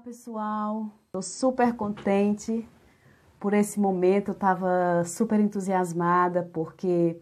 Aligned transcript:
pessoal. 0.00 0.90
Estou 1.06 1.22
super 1.22 1.74
contente 1.74 2.66
por 3.38 3.52
esse 3.52 3.78
momento. 3.78 4.28
Eu 4.28 4.32
estava 4.32 5.04
super 5.04 5.38
entusiasmada 5.38 6.48
porque 6.52 7.20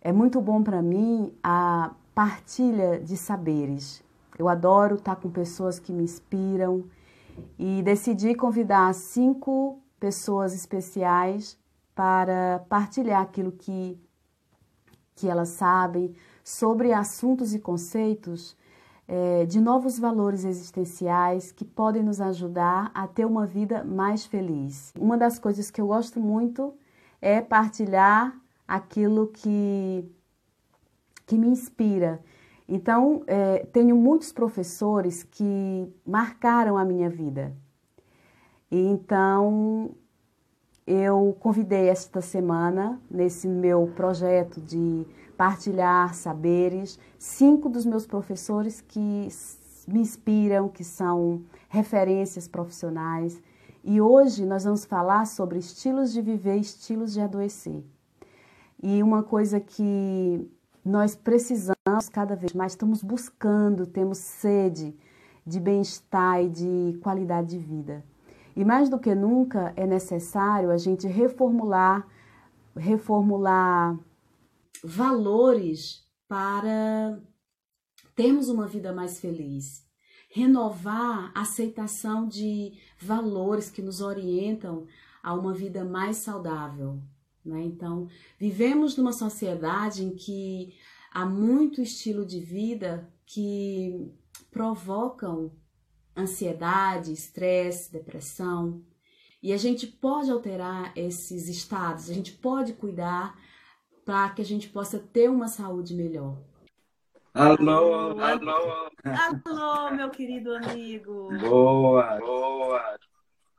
é 0.00 0.12
muito 0.12 0.40
bom 0.40 0.62
para 0.62 0.80
mim 0.80 1.32
a 1.42 1.92
partilha 2.14 3.00
de 3.00 3.16
saberes. 3.16 4.02
Eu 4.38 4.48
adoro 4.48 4.96
estar 4.96 5.16
com 5.16 5.30
pessoas 5.30 5.78
que 5.78 5.92
me 5.92 6.04
inspiram 6.04 6.84
e 7.58 7.82
decidi 7.82 8.34
convidar 8.34 8.94
cinco 8.94 9.80
pessoas 9.98 10.54
especiais 10.54 11.58
para 11.94 12.64
partilhar 12.68 13.22
aquilo 13.22 13.50
que, 13.50 13.98
que 15.16 15.28
elas 15.28 15.50
sabem 15.50 16.14
sobre 16.44 16.92
assuntos 16.92 17.54
e 17.54 17.58
conceitos 17.58 18.56
é, 19.06 19.44
de 19.44 19.60
novos 19.60 19.98
valores 19.98 20.44
existenciais 20.44 21.52
que 21.52 21.64
podem 21.64 22.02
nos 22.02 22.20
ajudar 22.20 22.90
a 22.94 23.06
ter 23.06 23.24
uma 23.24 23.46
vida 23.46 23.84
mais 23.84 24.24
feliz. 24.24 24.92
Uma 24.98 25.16
das 25.16 25.38
coisas 25.38 25.70
que 25.70 25.80
eu 25.80 25.88
gosto 25.88 26.20
muito 26.20 26.74
é 27.20 27.40
partilhar 27.40 28.34
aquilo 28.66 29.28
que, 29.28 30.04
que 31.26 31.36
me 31.36 31.48
inspira. 31.48 32.20
Então, 32.66 33.22
é, 33.26 33.66
tenho 33.72 33.94
muitos 33.94 34.32
professores 34.32 35.22
que 35.22 35.86
marcaram 36.06 36.78
a 36.78 36.84
minha 36.84 37.10
vida. 37.10 37.54
E 38.70 38.78
então, 38.78 39.94
eu 40.86 41.36
convidei 41.40 41.88
esta 41.88 42.20
semana, 42.20 43.00
nesse 43.10 43.46
meu 43.46 43.92
projeto 43.94 44.60
de 44.60 45.06
partilhar 45.36 46.14
saberes, 46.14 46.98
cinco 47.18 47.68
dos 47.68 47.84
meus 47.84 48.06
professores 48.06 48.80
que 48.80 49.28
me 49.86 50.00
inspiram, 50.00 50.68
que 50.68 50.84
são 50.84 51.42
referências 51.68 52.48
profissionais. 52.48 53.40
E 53.82 54.00
hoje 54.00 54.46
nós 54.46 54.64
vamos 54.64 54.84
falar 54.84 55.26
sobre 55.26 55.58
estilos 55.58 56.12
de 56.12 56.22
viver, 56.22 56.56
estilos 56.56 57.12
de 57.12 57.20
adoecer. 57.20 57.84
E 58.82 59.02
uma 59.02 59.22
coisa 59.22 59.60
que 59.60 60.50
nós 60.84 61.14
precisamos 61.14 62.08
cada 62.12 62.36
vez 62.36 62.52
mais, 62.52 62.72
estamos 62.72 63.02
buscando, 63.02 63.86
temos 63.86 64.18
sede 64.18 64.94
de 65.46 65.60
bem-estar 65.60 66.42
e 66.42 66.48
de 66.48 66.98
qualidade 67.02 67.48
de 67.48 67.58
vida. 67.58 68.04
E 68.56 68.64
mais 68.64 68.88
do 68.88 68.98
que 68.98 69.14
nunca 69.14 69.72
é 69.76 69.86
necessário 69.86 70.70
a 70.70 70.78
gente 70.78 71.06
reformular, 71.06 72.06
reformular 72.76 73.98
valores 74.84 76.04
para 76.28 77.18
termos 78.14 78.48
uma 78.48 78.66
vida 78.66 78.92
mais 78.92 79.18
feliz. 79.18 79.82
Renovar 80.28 81.32
a 81.34 81.40
aceitação 81.40 82.28
de 82.28 82.72
valores 83.00 83.70
que 83.70 83.80
nos 83.80 84.00
orientam 84.00 84.86
a 85.22 85.32
uma 85.32 85.54
vida 85.54 85.84
mais 85.84 86.18
saudável. 86.18 87.00
Né? 87.44 87.62
Então, 87.62 88.08
vivemos 88.38 88.96
numa 88.96 89.12
sociedade 89.12 90.04
em 90.04 90.14
que 90.14 90.74
há 91.10 91.24
muito 91.24 91.80
estilo 91.80 92.26
de 92.26 92.40
vida 92.40 93.10
que 93.24 94.12
provocam 94.50 95.52
ansiedade, 96.16 97.12
estresse, 97.12 97.90
depressão. 97.90 98.82
E 99.42 99.52
a 99.52 99.56
gente 99.56 99.86
pode 99.86 100.30
alterar 100.30 100.92
esses 100.96 101.48
estados, 101.48 102.10
a 102.10 102.14
gente 102.14 102.32
pode 102.32 102.72
cuidar 102.74 103.38
para 104.04 104.30
que 104.30 104.42
a 104.42 104.44
gente 104.44 104.68
possa 104.68 104.98
ter 104.98 105.28
uma 105.28 105.48
saúde 105.48 105.94
melhor. 105.94 106.36
Alô, 107.32 108.18
alô. 108.20 108.90
Alô, 109.04 109.90
meu 109.90 110.10
querido 110.10 110.54
amigo. 110.54 111.30
Boa, 111.40 112.18
boa. 112.18 112.80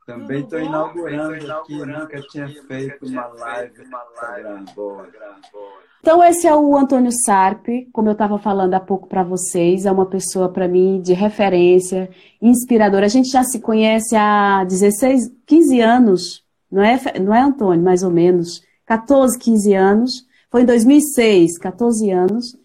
Também 0.06 0.40
estou 0.40 0.60
inaugurando 0.60 1.52
aqui, 1.52 1.76
nunca 1.84 2.22
tinha 2.28 2.48
feito 2.48 3.06
uma 3.06 3.26
live 3.26 3.78
no 3.78 3.84
Instagram. 3.84 4.64
Boa. 4.74 5.08
Então 6.00 6.22
esse 6.22 6.46
é 6.46 6.54
o 6.54 6.76
Antônio 6.76 7.10
Sarpe, 7.24 7.88
como 7.92 8.08
eu 8.08 8.12
estava 8.12 8.38
falando 8.38 8.74
há 8.74 8.80
pouco 8.80 9.08
para 9.08 9.24
vocês, 9.24 9.84
é 9.84 9.90
uma 9.90 10.06
pessoa 10.06 10.48
para 10.48 10.68
mim 10.68 11.00
de 11.02 11.12
referência, 11.12 12.08
inspiradora. 12.40 13.06
A 13.06 13.08
gente 13.08 13.28
já 13.28 13.42
se 13.42 13.60
conhece 13.60 14.14
há 14.14 14.62
16, 14.64 15.32
15 15.44 15.80
anos, 15.80 16.44
não 16.70 16.82
é, 16.82 16.96
não 17.20 17.34
é 17.34 17.40
Antônio, 17.40 17.84
mais 17.84 18.04
ou 18.04 18.10
menos, 18.10 18.62
14, 18.86 19.36
15 19.36 19.74
anos. 19.74 20.25
Foi 20.50 20.62
em 20.62 20.66
2006, 20.66 21.58
14 21.58 22.10
anos. 22.10 22.56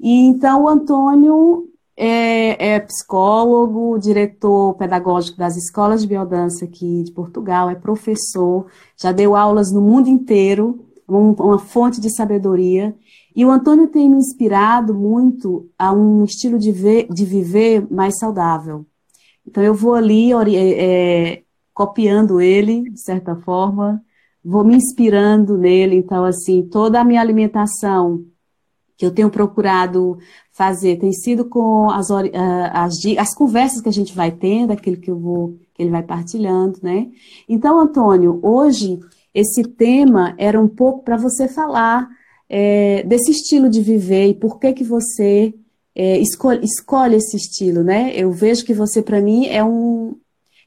E 0.00 0.26
então 0.26 0.64
o 0.64 0.68
Antônio 0.68 1.68
é, 1.96 2.74
é, 2.74 2.80
psicólogo, 2.80 3.98
diretor 3.98 4.74
pedagógico 4.74 5.38
das 5.38 5.56
escolas 5.56 6.02
de 6.02 6.08
biodança 6.08 6.64
aqui 6.64 7.04
de 7.04 7.12
Portugal, 7.12 7.70
é 7.70 7.74
professor, 7.74 8.66
já 8.96 9.12
deu 9.12 9.36
aulas 9.36 9.70
no 9.70 9.80
mundo 9.80 10.08
inteiro, 10.08 10.84
um, 11.08 11.30
uma 11.32 11.58
fonte 11.58 12.00
de 12.00 12.14
sabedoria. 12.14 12.94
E 13.34 13.44
o 13.44 13.50
Antônio 13.50 13.88
tem 13.88 14.08
me 14.08 14.16
inspirado 14.16 14.94
muito 14.94 15.68
a 15.78 15.92
um 15.92 16.24
estilo 16.24 16.58
de, 16.58 16.72
ver, 16.72 17.08
de 17.08 17.24
viver 17.24 17.86
mais 17.92 18.18
saudável. 18.18 18.86
Então 19.46 19.62
eu 19.62 19.74
vou 19.74 19.94
ali 19.94 20.32
é, 20.32 21.32
é, 21.34 21.42
copiando 21.72 22.40
ele, 22.40 22.88
de 22.90 23.00
certa 23.00 23.36
forma, 23.36 24.02
vou 24.44 24.64
me 24.64 24.76
inspirando 24.76 25.56
nele. 25.56 25.96
Então, 25.96 26.24
assim, 26.24 26.62
toda 26.62 27.00
a 27.00 27.04
minha 27.04 27.20
alimentação 27.20 28.24
que 28.96 29.04
eu 29.04 29.10
tenho 29.10 29.30
procurado 29.30 30.18
fazer 30.52 30.98
tem 30.98 31.12
sido 31.12 31.46
com 31.46 31.90
as, 31.90 32.08
as, 32.10 32.94
as 33.18 33.34
conversas 33.34 33.80
que 33.80 33.88
a 33.88 33.92
gente 33.92 34.14
vai 34.14 34.30
tendo, 34.30 34.72
aquilo 34.72 34.96
que 34.96 35.10
eu 35.10 35.18
vou, 35.18 35.58
que 35.74 35.82
ele 35.82 35.90
vai 35.90 36.02
partilhando, 36.02 36.78
né? 36.82 37.08
Então, 37.48 37.80
Antônio, 37.80 38.38
hoje 38.42 39.00
esse 39.34 39.64
tema 39.64 40.34
era 40.38 40.60
um 40.60 40.68
pouco 40.68 41.02
para 41.02 41.16
você 41.16 41.48
falar 41.48 42.08
é, 42.48 43.02
desse 43.02 43.32
estilo 43.32 43.68
de 43.68 43.80
viver 43.80 44.28
e 44.28 44.34
por 44.34 44.60
que 44.60 44.72
que 44.72 44.84
você 44.84 45.52
é, 45.94 46.18
escolhe, 46.18 46.64
escolhe 46.64 47.16
esse 47.16 47.36
estilo, 47.36 47.82
né? 47.82 48.12
Eu 48.14 48.30
vejo 48.30 48.64
que 48.64 48.74
você, 48.74 49.02
para 49.02 49.20
mim, 49.20 49.46
é 49.46 49.64
um, 49.64 50.16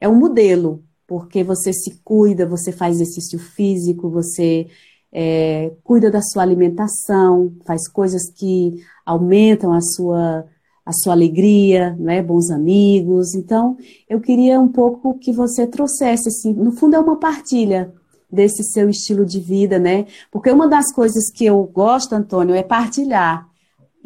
é 0.02 0.08
um 0.10 0.16
modelo 0.16 0.84
porque 1.08 1.44
você 1.44 1.72
se 1.72 2.02
cuida, 2.04 2.46
você 2.46 2.72
faz 2.72 2.96
exercício 2.96 3.40
físico, 3.40 4.10
você 4.10 4.68
é, 5.12 5.72
cuida 5.84 6.12
da 6.12 6.22
sua 6.22 6.44
alimentação, 6.44 7.54
faz 7.66 7.90
coisas 7.90 8.30
que 8.30 8.84
aumentam 9.06 9.72
a 9.72 9.80
sua, 9.82 10.46
a 10.86 10.92
sua 10.92 11.14
alegria, 11.14 11.96
né? 11.98 12.22
bons 12.22 12.52
amigos. 12.52 13.34
Então, 13.34 13.78
eu 14.10 14.20
queria 14.20 14.60
um 14.60 14.68
pouco 14.68 15.18
que 15.18 15.32
você 15.32 15.66
trouxesse, 15.66 16.28
assim, 16.28 16.54
no 16.54 16.74
fundo 16.74 16.96
é 16.96 17.00
uma 17.00 17.18
partilha 17.18 17.94
desse 18.30 18.62
seu 18.64 18.90
estilo 18.90 19.26
de 19.26 19.40
vida, 19.40 19.80
né? 19.80 20.06
Porque 20.30 20.52
uma 20.52 20.68
das 20.68 20.94
coisas 20.94 21.32
que 21.32 21.46
eu 21.46 21.64
gosto, 21.64 22.14
Antônio, 22.14 22.54
é 22.54 22.62
partilhar. 22.62 23.48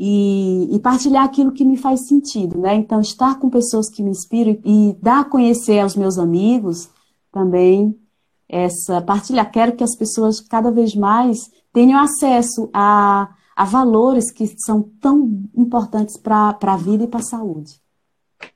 E, 0.03 0.67
e, 0.75 0.79
partilhar 0.79 1.23
aquilo 1.23 1.51
que 1.51 1.63
me 1.63 1.77
faz 1.77 2.07
sentido, 2.07 2.57
né? 2.57 2.73
Então, 2.73 2.99
estar 3.01 3.37
com 3.37 3.51
pessoas 3.51 3.87
que 3.87 4.01
me 4.01 4.09
inspiram 4.09 4.57
e 4.65 4.97
dar 4.99 5.19
a 5.19 5.25
conhecer 5.25 5.79
aos 5.79 5.95
meus 5.95 6.17
amigos 6.17 6.89
também 7.31 7.95
essa 8.49 8.99
partilhar. 8.99 9.51
Quero 9.51 9.75
que 9.75 9.83
as 9.83 9.95
pessoas 9.95 10.41
cada 10.41 10.71
vez 10.71 10.95
mais 10.95 11.51
tenham 11.71 11.99
acesso 11.99 12.67
a, 12.73 13.29
a 13.55 13.63
valores 13.63 14.31
que 14.31 14.51
são 14.65 14.81
tão 14.99 15.47
importantes 15.55 16.17
para 16.17 16.57
a 16.59 16.77
vida 16.77 17.03
e 17.03 17.07
para 17.07 17.19
a 17.19 17.23
saúde. 17.23 17.79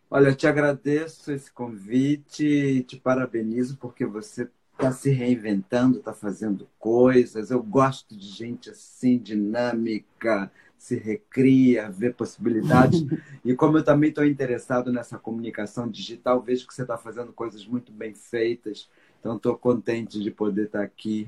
Olha, 0.10 0.30
eu 0.30 0.36
te 0.36 0.48
agradeço 0.48 1.32
esse 1.32 1.52
convite, 1.52 2.84
te 2.88 2.98
parabenizo 2.98 3.78
porque 3.78 4.04
você 4.04 4.50
está 4.74 4.92
se 4.92 5.12
reinventando, 5.12 6.00
está 6.00 6.12
fazendo 6.12 6.68
coisas. 6.80 7.52
Eu 7.52 7.62
gosto 7.62 8.18
de 8.18 8.28
gente 8.28 8.72
assim, 8.72 9.20
dinâmica, 9.20 10.52
se 10.86 10.96
recria, 10.96 11.90
vê 11.90 12.12
possibilidades. 12.12 13.04
e 13.44 13.56
como 13.56 13.80
eu 13.80 13.84
também 13.84 14.10
estou 14.10 14.24
interessado 14.24 14.94
nessa 14.94 15.18
comunicação 15.18 15.90
digital, 15.90 16.40
vejo 16.40 16.68
que 16.68 16.76
você 16.76 16.84
está 16.84 16.96
fazendo 16.96 17.34
coisas 17.34 17.66
muito 17.66 17.92
bem 17.92 18.14
feitas. 18.14 18.88
Então, 19.20 19.36
estou 19.36 19.58
contente 19.58 20.22
de 20.22 20.30
poder 20.30 20.68
estar 20.68 20.80
tá 20.80 20.86
aqui 20.86 21.28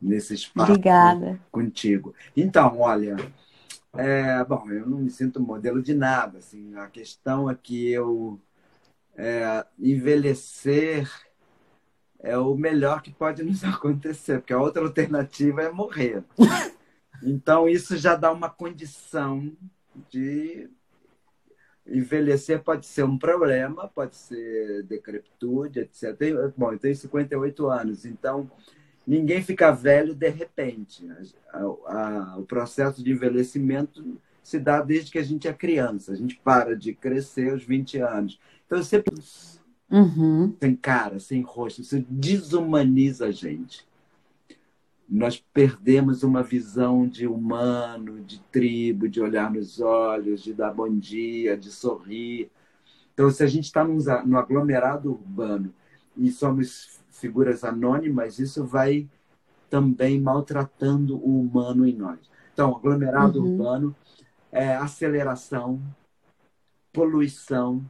nesse 0.00 0.34
espaço 0.34 0.70
Obrigada. 0.70 1.40
contigo. 1.50 2.14
Então, 2.36 2.78
olha, 2.78 3.16
é, 3.92 4.44
bom, 4.44 4.70
eu 4.70 4.86
não 4.86 4.98
me 4.98 5.10
sinto 5.10 5.40
modelo 5.40 5.82
de 5.82 5.92
nada. 5.92 6.38
Assim, 6.38 6.76
a 6.76 6.86
questão 6.86 7.50
é 7.50 7.56
que 7.60 7.90
eu 7.90 8.40
é, 9.16 9.66
envelhecer 9.80 11.10
é 12.20 12.38
o 12.38 12.54
melhor 12.54 13.02
que 13.02 13.10
pode 13.10 13.42
nos 13.42 13.64
acontecer, 13.66 14.38
porque 14.38 14.52
a 14.52 14.60
outra 14.60 14.84
alternativa 14.84 15.62
é 15.62 15.72
morrer. 15.72 16.22
Então, 17.22 17.68
isso 17.68 17.96
já 17.96 18.14
dá 18.14 18.32
uma 18.32 18.50
condição 18.50 19.52
de 20.10 20.68
envelhecer 21.86 22.62
pode 22.62 22.86
ser 22.86 23.04
um 23.04 23.16
problema, 23.16 23.88
pode 23.88 24.16
ser 24.16 24.82
decrepitude, 24.84 25.80
etc. 25.80 26.16
Bom, 26.56 26.72
eu 26.72 26.78
tenho 26.78 26.96
58 26.96 27.66
anos, 27.68 28.04
então 28.04 28.50
ninguém 29.06 29.42
fica 29.42 29.70
velho 29.70 30.14
de 30.14 30.28
repente. 30.28 31.06
A, 31.52 31.60
a, 31.60 32.38
o 32.38 32.44
processo 32.44 33.02
de 33.02 33.12
envelhecimento 33.12 34.20
se 34.42 34.58
dá 34.58 34.80
desde 34.80 35.10
que 35.10 35.18
a 35.18 35.22
gente 35.22 35.48
é 35.48 35.52
criança. 35.52 36.12
A 36.12 36.16
gente 36.16 36.36
para 36.42 36.76
de 36.76 36.92
crescer 36.94 37.50
aos 37.50 37.64
20 37.64 37.98
anos. 37.98 38.40
Então, 38.64 38.78
eu 38.78 38.84
sempre 38.84 39.14
uhum. 39.90 40.54
sem 40.60 40.76
cara, 40.76 41.18
sem 41.18 41.42
rosto. 41.42 41.80
Isso 41.80 42.04
desumaniza 42.08 43.26
a 43.26 43.30
gente. 43.32 43.86
Nós 45.08 45.42
perdemos 45.52 46.22
uma 46.22 46.42
visão 46.42 47.06
de 47.06 47.26
humano, 47.26 48.20
de 48.22 48.40
tribo, 48.50 49.08
de 49.08 49.20
olhar 49.20 49.50
nos 49.50 49.80
olhos, 49.80 50.42
de 50.42 50.52
dar 50.52 50.72
bom 50.72 50.92
dia, 50.92 51.56
de 51.56 51.70
sorrir. 51.70 52.50
Então, 53.14 53.30
se 53.30 53.42
a 53.42 53.46
gente 53.46 53.64
está 53.64 53.84
no 53.84 54.36
aglomerado 54.36 55.12
urbano 55.12 55.72
e 56.16 56.30
somos 56.30 57.00
figuras 57.10 57.64
anônimas, 57.64 58.38
isso 58.38 58.64
vai 58.64 59.08
também 59.70 60.20
maltratando 60.20 61.16
o 61.16 61.40
humano 61.40 61.86
em 61.86 61.94
nós. 61.94 62.18
Então, 62.52 62.74
aglomerado 62.74 63.40
uhum. 63.40 63.52
urbano 63.52 63.96
é 64.50 64.74
aceleração, 64.74 65.80
poluição, 66.92 67.84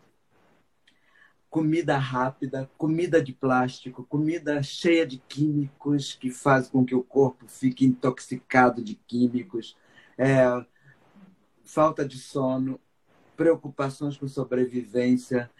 comida 1.56 1.96
rápida, 1.96 2.70
comida 2.76 3.22
de 3.22 3.32
plástico, 3.32 4.04
comida 4.04 4.62
cheia 4.62 5.06
de 5.06 5.16
químicos 5.16 6.12
que 6.12 6.30
faz 6.30 6.68
com 6.68 6.84
que 6.84 6.94
o 6.94 7.02
corpo 7.02 7.46
fique 7.48 7.86
intoxicado 7.86 8.84
de 8.84 8.94
químicos, 8.94 9.74
é, 10.18 10.44
falta 11.64 12.06
de 12.06 12.18
sono, 12.18 12.78
preocupações 13.34 14.18
com 14.18 14.28
sobrevivência, 14.28 15.50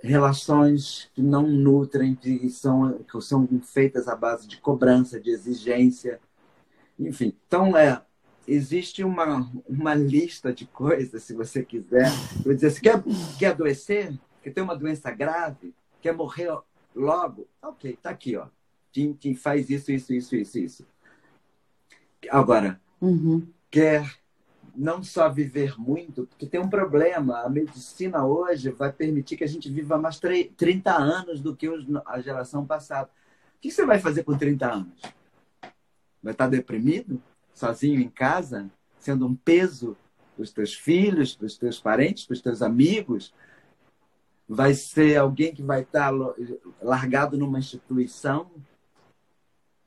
relações 0.00 1.10
que 1.12 1.22
não 1.22 1.42
nutrem, 1.42 2.14
que 2.14 2.48
são, 2.48 3.00
que 3.02 3.20
são 3.20 3.48
feitas 3.64 4.06
à 4.06 4.14
base 4.14 4.46
de 4.46 4.58
cobrança, 4.58 5.18
de 5.18 5.30
exigência, 5.30 6.20
enfim. 6.96 7.34
Então, 7.48 7.76
é, 7.76 8.00
existe 8.46 9.02
uma, 9.02 9.50
uma 9.68 9.92
lista 9.92 10.52
de 10.52 10.66
coisas, 10.66 11.24
se 11.24 11.34
você 11.34 11.64
quiser. 11.64 12.08
Eu 12.46 12.54
dizer, 12.54 12.70
você 12.70 12.80
quer, 12.80 13.02
quer 13.40 13.46
adoecer? 13.48 14.16
Quer 14.42 14.50
ter 14.52 14.60
uma 14.60 14.76
doença 14.76 15.10
grave? 15.10 15.74
Quer 16.00 16.14
morrer 16.14 16.56
logo? 16.94 17.46
Ok, 17.62 17.98
tá 18.00 18.10
aqui, 18.10 18.36
ó. 18.36 18.46
Tim, 18.92 19.12
Tim 19.12 19.34
faz 19.34 19.70
isso, 19.70 19.92
isso, 19.92 20.12
isso, 20.12 20.34
isso, 20.34 20.58
isso. 20.58 20.86
Agora, 22.30 22.80
uhum. 23.00 23.46
quer 23.70 24.20
não 24.74 25.02
só 25.02 25.28
viver 25.28 25.78
muito, 25.78 26.26
porque 26.26 26.46
tem 26.46 26.60
um 26.60 26.68
problema. 26.68 27.40
A 27.40 27.48
medicina 27.48 28.24
hoje 28.24 28.70
vai 28.70 28.92
permitir 28.92 29.36
que 29.36 29.44
a 29.44 29.48
gente 29.48 29.70
viva 29.70 29.98
mais 29.98 30.18
30 30.18 30.92
anos 30.92 31.40
do 31.40 31.54
que 31.54 31.68
a 32.06 32.20
geração 32.20 32.66
passada. 32.66 33.10
O 33.56 33.60
que 33.60 33.70
você 33.70 33.84
vai 33.84 33.98
fazer 33.98 34.24
com 34.24 34.36
30 34.36 34.72
anos? 34.72 35.02
Vai 36.22 36.32
estar 36.32 36.48
deprimido? 36.48 37.22
Sozinho 37.52 38.00
em 38.00 38.08
casa? 38.08 38.70
Sendo 38.98 39.26
um 39.26 39.34
peso 39.34 39.96
para 40.34 40.42
os 40.42 40.52
teus 40.52 40.74
filhos, 40.74 41.34
para 41.34 41.46
os 41.46 41.56
teus 41.56 41.78
parentes, 41.78 42.24
para 42.24 42.34
os 42.34 42.40
teus 42.40 42.62
amigos? 42.62 43.34
Vai 44.52 44.74
ser 44.74 45.16
alguém 45.16 45.54
que 45.54 45.62
vai 45.62 45.82
estar 45.82 46.12
largado 46.82 47.38
numa 47.38 47.58
instituição? 47.58 48.50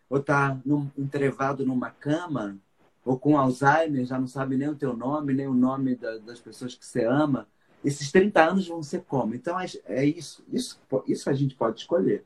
Ou 0.09 0.19
estar 0.19 0.59
num, 0.65 0.89
entrevado 0.97 1.65
numa 1.65 1.89
cama? 1.89 2.57
ou 3.05 3.19
com 3.19 3.37
Alzheimer, 3.37 4.05
já 4.05 4.17
não 4.17 4.27
sabe 4.27 4.55
nem 4.55 4.69
o 4.69 4.75
teu 4.75 4.95
nome, 4.95 5.33
nem 5.33 5.47
o 5.47 5.53
nome 5.53 5.95
da, 5.95 6.17
das 6.19 6.39
pessoas 6.39 6.73
que 6.73 6.85
você 6.85 7.03
ama, 7.03 7.47
esses 7.83 8.11
30 8.11 8.41
anos 8.41 8.67
vão 8.67 8.81
ser 8.81 9.01
como? 9.01 9.35
Então, 9.35 9.59
é, 9.59 9.65
é 9.87 10.05
isso, 10.05 10.43
isso. 10.51 10.79
Isso 11.05 11.29
a 11.29 11.33
gente 11.33 11.53
pode 11.53 11.81
escolher. 11.81 12.23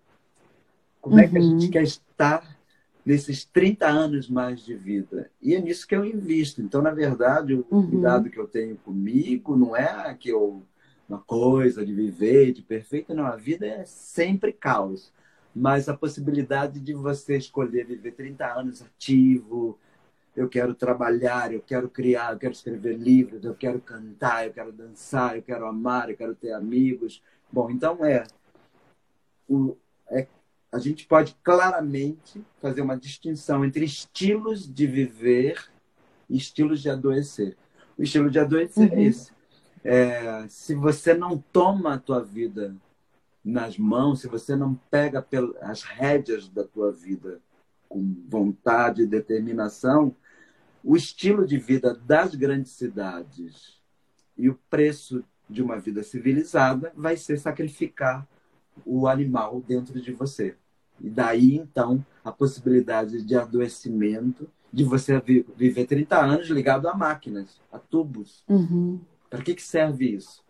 Como 1.01 1.15
uhum. 1.15 1.21
é 1.21 1.27
que 1.27 1.37
a 1.37 1.41
gente 1.41 1.65
uhum. 1.65 1.71
quer 1.71 1.83
estar 1.83 2.57
nesses 3.03 3.43
30 3.45 3.87
anos 3.87 4.29
mais 4.29 4.63
de 4.63 4.75
vida? 4.75 5.31
E 5.41 5.55
é 5.55 5.61
nisso 5.61 5.87
que 5.87 5.95
eu 5.95 6.05
invisto. 6.05 6.61
Então, 6.61 6.81
na 6.81 6.91
verdade, 6.91 7.55
o 7.55 7.65
uhum. 7.71 7.89
cuidado 7.89 8.29
que 8.29 8.39
eu 8.39 8.47
tenho 8.47 8.75
comigo 8.77 9.57
não 9.57 9.75
é 9.75 10.13
que 10.13 10.29
eu 10.29 10.61
uma 11.07 11.19
coisa 11.19 11.85
de 11.85 11.93
viver 11.93 12.51
de 12.51 12.61
perfeito, 12.61 13.13
não. 13.13 13.25
A 13.25 13.35
vida 13.35 13.65
é 13.65 13.85
sempre 13.85 14.51
caos. 14.51 15.11
Mas 15.55 15.89
a 15.89 15.97
possibilidade 15.97 16.79
de 16.79 16.93
você 16.93 17.37
escolher 17.37 17.85
viver 17.85 18.11
30 18.11 18.45
anos 18.45 18.81
ativo, 18.81 19.79
eu 20.35 20.47
quero 20.47 20.75
trabalhar, 20.75 21.51
eu 21.51 21.61
quero 21.61 21.89
criar, 21.89 22.33
eu 22.33 22.37
quero 22.37 22.53
escrever 22.53 22.95
livros, 22.95 23.43
eu 23.43 23.55
quero 23.55 23.79
cantar, 23.79 24.45
eu 24.45 24.53
quero 24.53 24.71
dançar, 24.71 25.35
eu 25.35 25.41
quero 25.41 25.65
amar, 25.65 26.09
eu 26.09 26.17
quero 26.17 26.35
ter 26.35 26.51
amigos. 26.51 27.23
Bom, 27.51 27.71
então 27.71 28.05
é, 28.05 28.23
o, 29.49 29.75
é 30.11 30.27
a 30.71 30.77
gente 30.77 31.07
pode 31.07 31.35
claramente 31.41 32.43
fazer 32.61 32.81
uma 32.81 32.97
distinção 32.97 33.65
entre 33.65 33.85
estilos 33.85 34.71
de 34.71 34.85
viver 34.85 35.71
e 36.29 36.37
estilos 36.37 36.81
de 36.81 36.89
adoecer. 36.89 37.57
O 37.97 38.03
estilo 38.03 38.29
de 38.29 38.37
adoecer 38.37 38.91
é 38.91 38.95
uhum. 38.95 39.01
é 39.01 39.03
esse. 39.05 39.36
É, 39.89 40.45
se 40.49 40.75
você 40.75 41.13
não 41.13 41.37
toma 41.37 41.93
a 41.93 41.97
tua 41.97 42.21
vida 42.21 42.75
nas 43.41 43.77
mãos, 43.77 44.19
se 44.19 44.27
você 44.27 44.53
não 44.53 44.75
pega 44.91 45.25
as 45.61 45.81
rédeas 45.81 46.49
da 46.49 46.65
tua 46.65 46.91
vida 46.91 47.39
com 47.87 48.13
vontade 48.27 49.03
e 49.03 49.07
determinação, 49.07 50.13
o 50.83 50.97
estilo 50.97 51.47
de 51.47 51.57
vida 51.57 51.93
das 51.93 52.35
grandes 52.35 52.73
cidades 52.73 53.81
e 54.37 54.49
o 54.49 54.59
preço 54.69 55.23
de 55.49 55.63
uma 55.63 55.79
vida 55.79 56.03
civilizada 56.03 56.91
vai 56.93 57.15
ser 57.15 57.37
sacrificar 57.37 58.27
o 58.85 59.07
animal 59.07 59.63
dentro 59.65 60.01
de 60.01 60.11
você. 60.11 60.57
E 60.99 61.09
daí, 61.09 61.55
então, 61.55 62.05
a 62.25 62.31
possibilidade 62.33 63.21
de 63.21 63.35
adoecimento, 63.37 64.49
de 64.73 64.83
você 64.83 65.17
viver 65.55 65.85
30 65.85 66.19
anos 66.19 66.49
ligado 66.49 66.89
a 66.89 66.93
máquinas, 66.93 67.61
a 67.71 67.79
tubos. 67.79 68.43
Uhum. 68.49 68.99
Para 69.29 69.41
que, 69.41 69.55
que 69.55 69.61
serve 69.61 70.15
isso? 70.15 70.43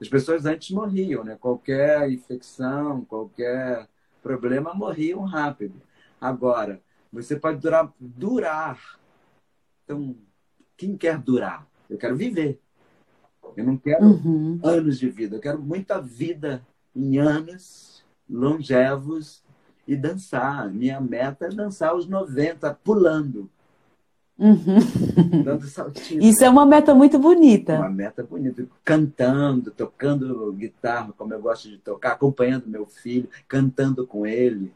As 0.00 0.08
pessoas 0.08 0.44
antes 0.44 0.70
morriam, 0.70 1.24
né? 1.24 1.36
Qualquer 1.36 2.10
infecção, 2.10 3.04
qualquer 3.04 3.88
problema, 4.22 4.74
morriam 4.74 5.24
rápido. 5.24 5.80
Agora, 6.20 6.82
você 7.12 7.36
pode 7.36 7.60
durar, 7.60 7.92
durar 7.98 8.98
então, 9.86 10.16
quem 10.76 10.96
quer 10.96 11.16
durar? 11.16 11.64
Eu 11.88 11.96
quero 11.96 12.16
viver. 12.16 12.60
Eu 13.56 13.64
não 13.64 13.76
quero 13.76 14.04
uhum. 14.04 14.58
anos 14.64 14.98
de 14.98 15.08
vida. 15.08 15.36
Eu 15.36 15.40
quero 15.40 15.62
muita 15.62 16.00
vida 16.02 16.66
em 16.94 17.18
anos 17.18 18.04
longevos 18.28 19.44
e 19.86 19.96
dançar. 19.96 20.68
Minha 20.68 21.00
meta 21.00 21.46
é 21.46 21.48
dançar 21.50 21.90
aos 21.90 22.08
90, 22.08 22.74
pulando. 22.74 23.48
Uhum. 24.38 25.42
Dando 25.44 25.66
saltinho. 25.66 26.22
Isso 26.22 26.44
é 26.44 26.50
uma 26.50 26.66
meta 26.66 26.94
muito 26.94 27.18
bonita. 27.18 27.76
Uma 27.76 27.90
meta 27.90 28.22
bonita. 28.22 28.66
Cantando, 28.84 29.70
tocando 29.70 30.52
guitarra, 30.52 31.12
como 31.16 31.32
eu 31.32 31.40
gosto 31.40 31.68
de 31.68 31.78
tocar, 31.78 32.12
acompanhando 32.12 32.66
meu 32.66 32.86
filho, 32.86 33.28
cantando 33.48 34.06
com 34.06 34.26
ele. 34.26 34.72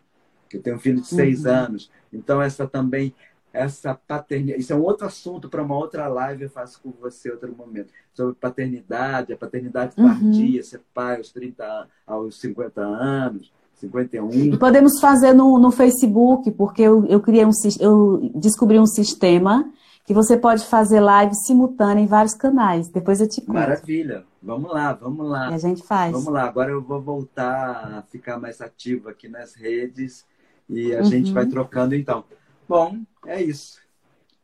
Eu 0.53 0.63
tenho 0.63 0.77
um 0.77 0.81
filho 0.81 1.01
de 1.01 1.07
seis 1.07 1.45
uhum. 1.45 1.53
anos. 1.53 1.91
Então, 2.13 2.41
essa 2.41 2.67
também 2.67 3.15
essa 3.53 3.95
paternidade. 3.95 4.61
Isso 4.61 4.73
é 4.73 4.77
um 4.77 4.83
outro 4.83 5.07
assunto 5.07 5.49
para 5.49 5.63
uma 5.63 5.77
outra 5.77 6.07
live 6.09 6.45
eu 6.45 6.51
faço 6.51 6.81
com 6.81 6.91
você 6.93 7.31
outro 7.31 7.55
momento. 7.55 7.93
Sobre 8.15 8.35
paternidade, 8.35 9.33
a 9.33 9.37
paternidade 9.37 9.97
tardia, 9.97 10.61
uhum. 10.61 10.63
ser 10.63 10.81
pai 10.95 11.17
aos 11.17 11.33
30, 11.33 11.89
aos 12.07 12.41
50 12.41 12.81
anos, 12.81 13.53
51. 13.81 14.31
E 14.33 14.59
podemos 14.59 15.01
fazer 15.01 15.33
no, 15.33 15.59
no 15.59 15.71
Facebook, 15.71 16.51
porque 16.53 16.83
eu, 16.83 17.07
eu 17.07 17.21
criei 17.21 17.45
um 17.45 17.51
eu 17.79 18.31
descobri 18.35 18.79
um 18.79 18.87
sistema 18.87 19.71
que 20.05 20.15
você 20.15 20.37
pode 20.37 20.67
fazer 20.67 21.01
live 21.01 21.35
simultânea 21.35 22.03
em 22.03 22.07
vários 22.07 22.35
canais. 22.35 22.89
Depois 22.89 23.21
eu 23.21 23.29
te 23.29 23.41
conto. 23.41 23.55
Maravilha. 23.55 24.25
Vamos 24.43 24.73
lá, 24.73 24.93
vamos 24.93 25.29
lá. 25.29 25.51
E 25.51 25.55
a 25.55 25.59
gente 25.59 25.83
faz. 25.83 26.13
Vamos 26.13 26.33
lá. 26.33 26.45
Agora 26.45 26.71
eu 26.71 26.83
vou 26.83 27.01
voltar 27.01 27.99
a 27.99 28.03
ficar 28.03 28.39
mais 28.39 28.61
ativo 28.61 29.09
aqui 29.09 29.29
nas 29.29 29.55
redes 29.55 30.25
e 30.69 30.95
a 30.95 30.99
uhum. 30.99 31.05
gente 31.05 31.33
vai 31.33 31.47
trocando 31.47 31.95
então. 31.95 32.25
Bom, 32.69 32.99
é 33.27 33.43
isso. 33.43 33.79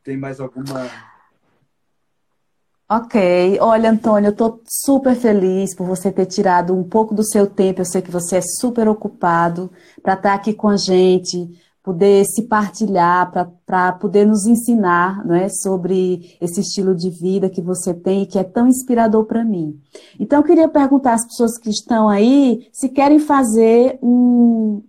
Tem 0.05 0.17
mais 0.17 0.41
alguma. 0.41 0.89
Ok. 2.89 3.59
Olha, 3.61 3.91
Antônio, 3.91 4.29
eu 4.29 4.33
estou 4.33 4.61
super 4.65 5.17
feliz 5.17 5.75
por 5.75 5.87
você 5.87 6.13
ter 6.13 6.27
tirado 6.27 6.73
um 6.73 6.85
pouco 6.85 7.15
do 7.15 7.25
seu 7.25 7.47
tempo. 7.47 7.81
Eu 7.81 7.85
sei 7.85 8.01
que 8.01 8.11
você 8.11 8.37
é 8.37 8.41
super 8.41 8.89
ocupado 8.89 9.71
para 10.01 10.15
estar 10.15 10.31
tá 10.31 10.35
aqui 10.35 10.53
com 10.53 10.69
a 10.69 10.77
gente, 10.77 11.51
poder 11.83 12.25
se 12.27 12.43
partilhar, 12.43 13.33
para 13.67 13.93
poder 13.93 14.25
nos 14.25 14.47
ensinar 14.47 15.27
não 15.27 15.35
é, 15.35 15.49
sobre 15.49 16.37
esse 16.41 16.61
estilo 16.61 16.95
de 16.95 17.11
vida 17.11 17.51
que 17.51 17.61
você 17.61 17.93
tem 17.93 18.23
e 18.23 18.27
que 18.27 18.39
é 18.39 18.45
tão 18.45 18.69
inspirador 18.69 19.25
para 19.25 19.45
mim. 19.45 19.81
Então, 20.19 20.39
eu 20.39 20.45
queria 20.45 20.69
perguntar 20.69 21.15
às 21.15 21.27
pessoas 21.27 21.59
que 21.59 21.71
estão 21.71 22.09
aí 22.09 22.69
se 22.73 22.89
querem 22.89 23.19
fazer 23.19 23.99
um, 24.01 24.83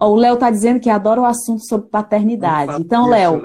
o 0.00 0.14
Léo 0.14 0.34
está 0.34 0.50
dizendo 0.50 0.80
que 0.80 0.90
adora 0.90 1.20
o 1.20 1.24
assunto 1.24 1.64
sobre 1.64 1.88
paternidade. 1.88 2.80
Então, 2.80 3.06
Léo, 3.06 3.40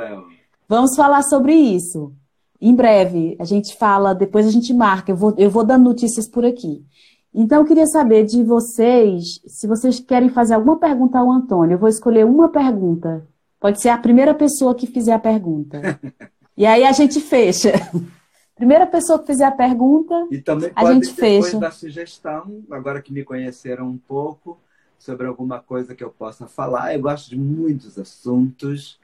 vamos 0.67 0.95
falar 0.95 1.21
sobre 1.21 1.53
isso. 1.53 2.13
Em 2.61 2.75
breve, 2.75 3.35
a 3.39 3.43
gente 3.43 3.75
fala, 3.75 4.13
depois 4.13 4.45
a 4.45 4.51
gente 4.51 4.71
marca, 4.71 5.11
eu 5.11 5.15
vou, 5.15 5.33
eu 5.37 5.49
vou 5.49 5.63
dando 5.63 5.85
notícias 5.85 6.27
por 6.27 6.45
aqui. 6.45 6.85
Então, 7.33 7.61
eu 7.61 7.65
queria 7.65 7.87
saber 7.87 8.25
de 8.25 8.43
vocês, 8.43 9.41
se 9.47 9.65
vocês 9.65 9.99
querem 9.99 10.29
fazer 10.29 10.53
alguma 10.53 10.77
pergunta 10.77 11.17
ao 11.17 11.31
Antônio. 11.31 11.75
Eu 11.75 11.79
vou 11.79 11.89
escolher 11.89 12.25
uma 12.25 12.49
pergunta. 12.49 13.25
Pode 13.59 13.81
ser 13.81 13.89
a 13.89 13.97
primeira 13.97 14.33
pessoa 14.33 14.75
que 14.75 14.85
fizer 14.85 15.13
a 15.13 15.19
pergunta. 15.19 15.99
e 16.55 16.65
aí 16.65 16.83
a 16.83 16.91
gente 16.91 17.19
fecha. 17.19 17.71
Primeira 18.55 18.85
pessoa 18.85 19.17
que 19.17 19.25
fizer 19.25 19.45
a 19.45 19.51
pergunta, 19.51 20.13
e 20.29 20.39
também 20.39 20.71
a 20.75 20.93
gente 20.93 21.11
fecha. 21.13 21.57
dar 21.57 21.71
sugestão, 21.71 22.61
agora 22.69 23.01
que 23.01 23.11
me 23.11 23.23
conheceram 23.23 23.87
um 23.87 23.97
pouco, 23.97 24.59
sobre 24.99 25.25
alguma 25.25 25.59
coisa 25.59 25.95
que 25.95 26.03
eu 26.03 26.11
possa 26.11 26.45
falar. 26.45 26.93
Eu 26.93 27.01
gosto 27.01 27.27
de 27.27 27.35
muitos 27.35 27.97
assuntos. 27.97 28.99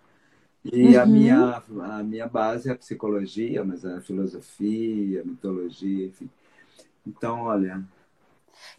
E 0.71 0.95
uhum. 0.95 1.01
a, 1.01 1.05
minha, 1.05 1.63
a 1.81 2.03
minha 2.03 2.27
base 2.27 2.69
é 2.69 2.74
a 2.74 2.77
psicologia, 2.77 3.63
mas 3.63 3.83
é 3.86 3.95
a 3.95 4.01
filosofia, 4.01 5.21
a 5.21 5.25
mitologia, 5.25 6.07
enfim. 6.07 6.29
Então, 7.05 7.43
olha. 7.43 7.81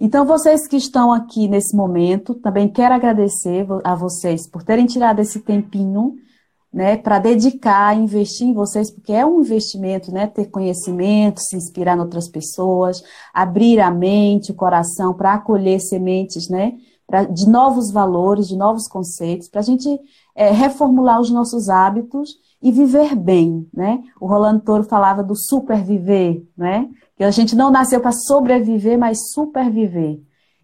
Então, 0.00 0.26
vocês 0.26 0.66
que 0.66 0.76
estão 0.76 1.12
aqui 1.12 1.49
nesse 1.49 1.76
momento, 1.76 2.35
também 2.35 2.68
quero 2.68 2.95
agradecer 2.95 3.66
a 3.85 3.95
vocês 3.95 4.49
por 4.49 4.62
terem 4.62 4.87
tirado 4.87 5.21
esse 5.21 5.40
tempinho 5.40 6.18
né, 6.73 6.97
para 6.97 7.18
dedicar, 7.18 7.97
investir 7.97 8.47
em 8.47 8.52
vocês, 8.52 8.90
porque 8.90 9.12
é 9.12 9.25
um 9.25 9.40
investimento, 9.40 10.12
né, 10.12 10.26
ter 10.26 10.47
conhecimento, 10.47 11.40
se 11.40 11.57
inspirar 11.57 11.97
em 11.97 12.00
outras 12.00 12.28
pessoas, 12.28 13.02
abrir 13.33 13.80
a 13.80 13.90
mente, 13.90 14.52
o 14.52 14.54
coração 14.54 15.14
para 15.14 15.35
acolher 15.35 15.80
sementes, 15.80 16.49
né, 16.49 16.75
pra, 17.09 17.25
de 17.25 17.49
novos 17.49 17.91
valores, 17.91 18.47
de 18.47 18.57
novos 18.57 18.87
conceitos, 18.87 19.49
para 19.49 19.61
a 19.61 19.65
gente 19.65 19.88
é, 20.37 20.50
reformular 20.50 21.21
os 21.21 21.31
nossos 21.31 21.69
hábitos 21.69 22.37
e 22.62 22.71
viver 22.71 23.17
bem, 23.17 23.67
né? 23.75 24.03
O 24.21 24.27
Rolando 24.27 24.61
Toro 24.61 24.85
falava 24.85 25.25
do 25.25 25.35
superviver, 25.35 26.45
né? 26.57 26.88
Que 27.17 27.25
a 27.25 27.31
gente 27.31 27.57
não 27.57 27.71
nasceu 27.71 28.00
para 28.00 28.12
sobreviver, 28.12 28.99
mas 28.99 29.19
superviver. 29.33 30.21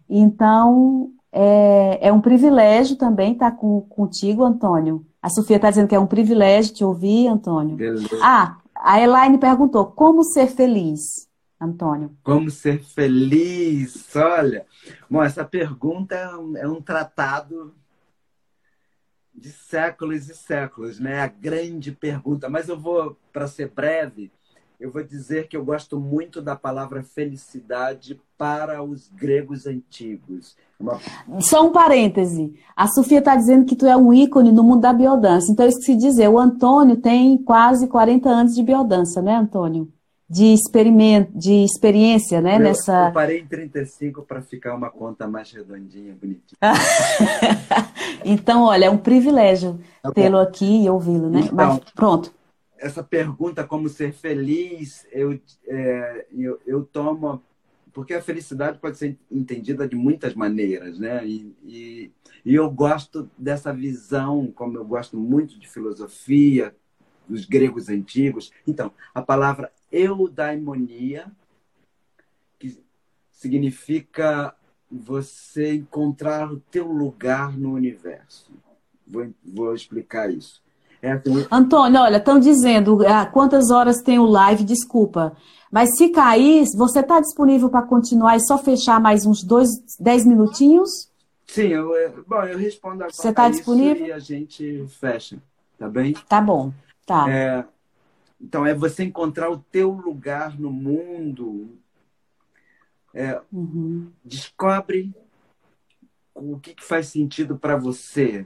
Então, 0.09 1.09
é, 1.31 2.07
é 2.07 2.13
um 2.13 2.21
privilégio 2.21 2.95
também 2.95 3.33
estar 3.33 3.51
com, 3.51 3.81
contigo, 3.81 4.43
Antônio, 4.43 5.05
a 5.25 5.29
Sofia 5.29 5.55
está 5.55 5.71
dizendo 5.71 5.87
que 5.87 5.95
é 5.95 5.99
um 5.99 6.05
privilégio 6.05 6.71
te 6.71 6.85
ouvir, 6.85 7.27
Antônio. 7.27 7.75
Beleza. 7.75 8.07
Ah, 8.21 8.57
a 8.75 9.01
Elaine 9.01 9.39
perguntou: 9.39 9.87
como 9.87 10.23
ser 10.23 10.45
feliz, 10.45 11.24
Antônio? 11.59 12.15
Como 12.23 12.51
ser 12.51 12.83
feliz? 12.83 14.15
Olha, 14.15 14.65
bom, 15.09 15.23
essa 15.23 15.45
pergunta 15.45 16.15
é 16.57 16.67
um 16.67 16.81
tratado 16.81 17.73
de 19.33 19.49
séculos 19.49 20.29
e 20.29 20.35
séculos, 20.35 20.99
né? 20.99 21.21
A 21.21 21.27
grande 21.27 21.91
pergunta. 21.91 22.49
Mas 22.49 22.69
eu 22.69 22.79
vou, 22.79 23.17
para 23.33 23.47
ser 23.47 23.69
breve, 23.69 24.31
eu 24.79 24.91
vou 24.91 25.03
dizer 25.03 25.47
que 25.47 25.55
eu 25.55 25.63
gosto 25.63 25.99
muito 25.99 26.41
da 26.41 26.55
palavra 26.55 27.03
felicidade 27.03 28.19
para 28.37 28.83
os 28.83 29.09
gregos 29.09 29.65
antigos. 29.65 30.57
Uma... 30.79 30.99
Só 31.39 31.65
um 31.65 31.71
parêntese. 31.71 32.53
A 32.75 32.87
Sofia 32.87 33.19
está 33.19 33.35
dizendo 33.35 33.65
que 33.65 33.75
tu 33.75 33.85
é 33.85 33.95
um 33.95 34.13
ícone 34.13 34.51
no 34.51 34.63
mundo 34.63 34.81
da 34.81 34.93
biodança. 34.93 35.51
Então, 35.51 35.65
isso 35.65 35.79
que 35.79 35.85
se 35.85 35.95
dizer, 35.95 36.27
o 36.27 36.39
Antônio 36.39 36.97
tem 36.97 37.37
quase 37.37 37.87
40 37.87 38.29
anos 38.29 38.55
de 38.55 38.63
biodança, 38.63 39.21
né, 39.21 39.35
Antônio? 39.35 39.91
De 40.27 40.45
experimento, 40.53 41.31
de 41.37 41.63
experiência, 41.63 42.41
né? 42.41 42.55
Eu, 42.55 42.59
nessa... 42.59 43.07
eu 43.09 43.13
parei 43.13 43.39
em 43.41 43.45
35 43.45 44.23
para 44.23 44.41
ficar 44.41 44.73
uma 44.73 44.89
conta 44.89 45.27
mais 45.27 45.51
redondinha, 45.51 46.15
bonitinha. 46.19 46.57
então, 48.25 48.63
olha, 48.63 48.85
é 48.85 48.89
um 48.89 48.97
privilégio 48.97 49.79
tá 50.01 50.11
tê-lo 50.11 50.39
aqui 50.39 50.83
e 50.83 50.89
ouvi-lo, 50.89 51.29
né? 51.29 51.41
Então, 51.41 51.55
Mas 51.55 51.79
pronto 51.93 52.33
essa 52.77 53.03
pergunta 53.03 53.63
como 53.63 53.89
ser 53.89 54.13
feliz, 54.13 55.07
eu, 55.11 55.39
é, 55.67 56.27
eu, 56.31 56.59
eu 56.65 56.83
tomo. 56.83 57.41
Porque 57.91 58.13
a 58.13 58.21
felicidade 58.21 58.77
pode 58.77 58.97
ser 58.97 59.17
entendida 59.31 59.87
de 59.87 59.95
muitas 59.95 60.35
maneiras, 60.35 60.99
né? 60.99 61.25
E, 61.25 61.55
e, 61.63 62.11
e 62.43 62.53
eu 62.53 62.69
gosto 62.69 63.29
dessa 63.37 63.71
visão, 63.73 64.51
como 64.53 64.77
eu 64.77 64.83
gosto 64.83 65.17
muito 65.17 65.57
de 65.57 65.67
filosofia, 65.67 66.75
dos 67.27 67.45
gregos 67.45 67.89
antigos. 67.89 68.51
Então, 68.67 68.91
a 69.13 69.21
palavra 69.21 69.71
eudaimonia, 69.91 71.31
que 72.59 72.77
significa 73.31 74.55
você 74.91 75.75
encontrar 75.75 76.51
o 76.51 76.59
teu 76.71 76.87
lugar 76.87 77.57
no 77.57 77.73
universo. 77.73 78.51
Vou, 79.07 79.27
vou 79.43 79.73
explicar 79.73 80.31
isso. 80.31 80.63
É 81.01 81.11
assim. 81.11 81.45
Antônio, 81.51 82.01
olha, 82.01 82.17
estão 82.17 82.39
dizendo 82.39 83.05
ah, 83.05 83.25
quantas 83.25 83.69
horas 83.69 84.01
tem 84.01 84.17
o 84.17 84.25
live, 84.25 84.63
desculpa. 84.63 85.35
Mas 85.71 85.95
se 85.97 86.09
cair, 86.09 86.65
você 86.75 87.01
está 87.01 87.19
disponível 87.19 87.69
para 87.69 87.83
continuar 87.83 88.37
e 88.37 88.39
só 88.39 88.57
fechar 88.57 88.99
mais 88.99 89.25
uns 89.25 89.43
dois, 89.43 89.69
dez 89.99 90.25
minutinhos? 90.25 90.89
Sim, 91.45 91.67
eu, 91.67 91.91
bom, 92.27 92.41
eu 92.43 92.57
respondo 92.57 92.95
agora. 92.95 93.11
Você 93.11 93.29
está 93.29 93.49
disponível? 93.49 94.07
E 94.07 94.11
a 94.11 94.19
gente 94.19 94.85
fecha, 94.99 95.37
tá 95.77 95.87
bem? 95.87 96.13
Tá 96.27 96.41
bom, 96.41 96.71
tá. 97.05 97.29
É, 97.29 97.65
então, 98.39 98.65
é 98.65 98.73
você 98.73 99.03
encontrar 99.03 99.49
o 99.49 99.59
teu 99.59 99.91
lugar 99.91 100.59
no 100.59 100.71
mundo. 100.71 101.77
É, 103.13 103.41
uhum. 103.51 104.11
Descobre 104.23 105.13
o 106.33 106.59
que, 106.59 106.75
que 106.75 106.83
faz 106.83 107.07
sentido 107.07 107.57
para 107.57 107.77
você. 107.77 108.45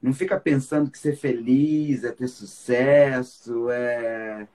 Não 0.00 0.12
fica 0.12 0.38
pensando 0.38 0.90
que 0.90 0.98
ser 0.98 1.16
feliz 1.16 2.04
é 2.04 2.12
ter 2.12 2.28
sucesso, 2.28 3.70
é, 3.70 4.46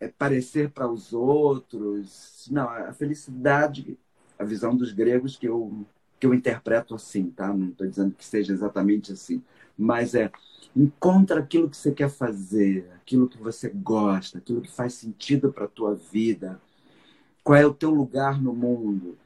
é 0.00 0.08
parecer 0.08 0.70
para 0.70 0.88
os 0.88 1.12
outros. 1.12 2.48
Não, 2.50 2.68
a 2.68 2.92
felicidade, 2.92 3.98
a 4.38 4.44
visão 4.44 4.74
dos 4.74 4.92
gregos 4.92 5.36
que 5.36 5.46
eu, 5.46 5.86
que 6.18 6.26
eu 6.26 6.32
interpreto 6.32 6.94
assim, 6.94 7.30
tá? 7.30 7.52
Não 7.52 7.68
estou 7.68 7.86
dizendo 7.86 8.14
que 8.14 8.24
seja 8.24 8.52
exatamente 8.52 9.12
assim. 9.12 9.42
Mas 9.76 10.14
é 10.14 10.32
encontra 10.74 11.40
aquilo 11.40 11.68
que 11.70 11.76
você 11.76 11.92
quer 11.92 12.10
fazer, 12.10 12.90
aquilo 12.94 13.28
que 13.28 13.38
você 13.38 13.68
gosta, 13.68 14.38
aquilo 14.38 14.60
que 14.60 14.70
faz 14.70 14.94
sentido 14.94 15.52
para 15.52 15.64
a 15.66 15.68
tua 15.68 15.94
vida. 15.94 16.60
Qual 17.42 17.56
é 17.56 17.66
o 17.66 17.74
teu 17.74 17.90
lugar 17.90 18.40
no 18.40 18.54
mundo? 18.54 19.16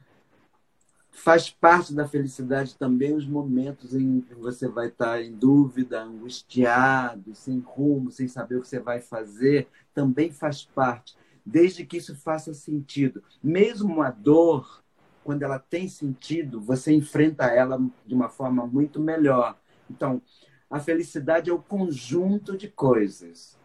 faz 1.19 1.49
parte 1.49 1.93
da 1.93 2.07
felicidade 2.07 2.75
também 2.77 3.13
os 3.13 3.27
momentos 3.27 3.93
em 3.93 4.21
que 4.21 4.33
você 4.35 4.67
vai 4.67 4.87
estar 4.87 5.21
em 5.21 5.33
dúvida, 5.33 6.01
angustiado, 6.01 7.35
sem 7.35 7.59
rumo, 7.59 8.09
sem 8.09 8.27
saber 8.27 8.55
o 8.55 8.61
que 8.61 8.67
você 8.67 8.79
vai 8.79 9.01
fazer, 9.01 9.67
também 9.93 10.31
faz 10.31 10.63
parte, 10.63 11.17
desde 11.45 11.85
que 11.85 11.97
isso 11.97 12.15
faça 12.15 12.53
sentido. 12.53 13.21
Mesmo 13.43 14.01
a 14.01 14.09
dor, 14.11 14.81
quando 15.23 15.43
ela 15.43 15.59
tem 15.59 15.89
sentido, 15.89 16.61
você 16.61 16.93
enfrenta 16.93 17.45
ela 17.45 17.79
de 18.05 18.15
uma 18.15 18.29
forma 18.29 18.65
muito 18.65 18.99
melhor. 18.99 19.57
Então, 19.89 20.21
a 20.69 20.79
felicidade 20.79 21.49
é 21.49 21.53
o 21.53 21.61
conjunto 21.61 22.55
de 22.55 22.67
coisas. 22.67 23.57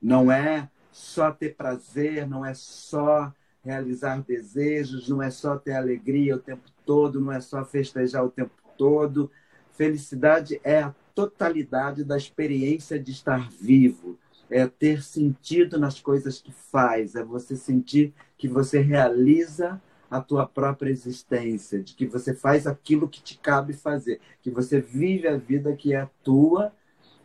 Não 0.00 0.30
é 0.32 0.70
só 0.90 1.30
ter 1.30 1.54
prazer, 1.54 2.26
não 2.26 2.44
é 2.44 2.54
só 2.54 3.32
realizar 3.62 4.22
desejos, 4.22 5.08
não 5.08 5.22
é 5.22 5.30
só 5.30 5.56
ter 5.56 5.72
alegria 5.72 6.36
o 6.36 6.40
tempo 6.40 6.70
todo, 6.86 7.20
não 7.20 7.32
é 7.32 7.40
só 7.40 7.64
festejar 7.64 8.24
o 8.24 8.30
tempo 8.30 8.54
todo. 8.76 9.30
Felicidade 9.72 10.60
é 10.62 10.82
a 10.82 10.94
totalidade 11.14 12.04
da 12.04 12.16
experiência 12.16 12.98
de 12.98 13.12
estar 13.12 13.50
vivo, 13.50 14.18
é 14.50 14.66
ter 14.66 15.02
sentido 15.02 15.78
nas 15.78 16.00
coisas 16.00 16.40
que 16.40 16.52
faz, 16.52 17.14
é 17.14 17.24
você 17.24 17.56
sentir 17.56 18.12
que 18.36 18.48
você 18.48 18.80
realiza 18.80 19.80
a 20.10 20.20
tua 20.20 20.46
própria 20.46 20.90
existência, 20.90 21.82
de 21.82 21.94
que 21.94 22.06
você 22.06 22.34
faz 22.34 22.66
aquilo 22.66 23.08
que 23.08 23.22
te 23.22 23.38
cabe 23.38 23.72
fazer, 23.72 24.20
que 24.42 24.50
você 24.50 24.80
vive 24.80 25.26
a 25.26 25.36
vida 25.36 25.74
que 25.74 25.94
é 25.94 26.08
tua 26.22 26.72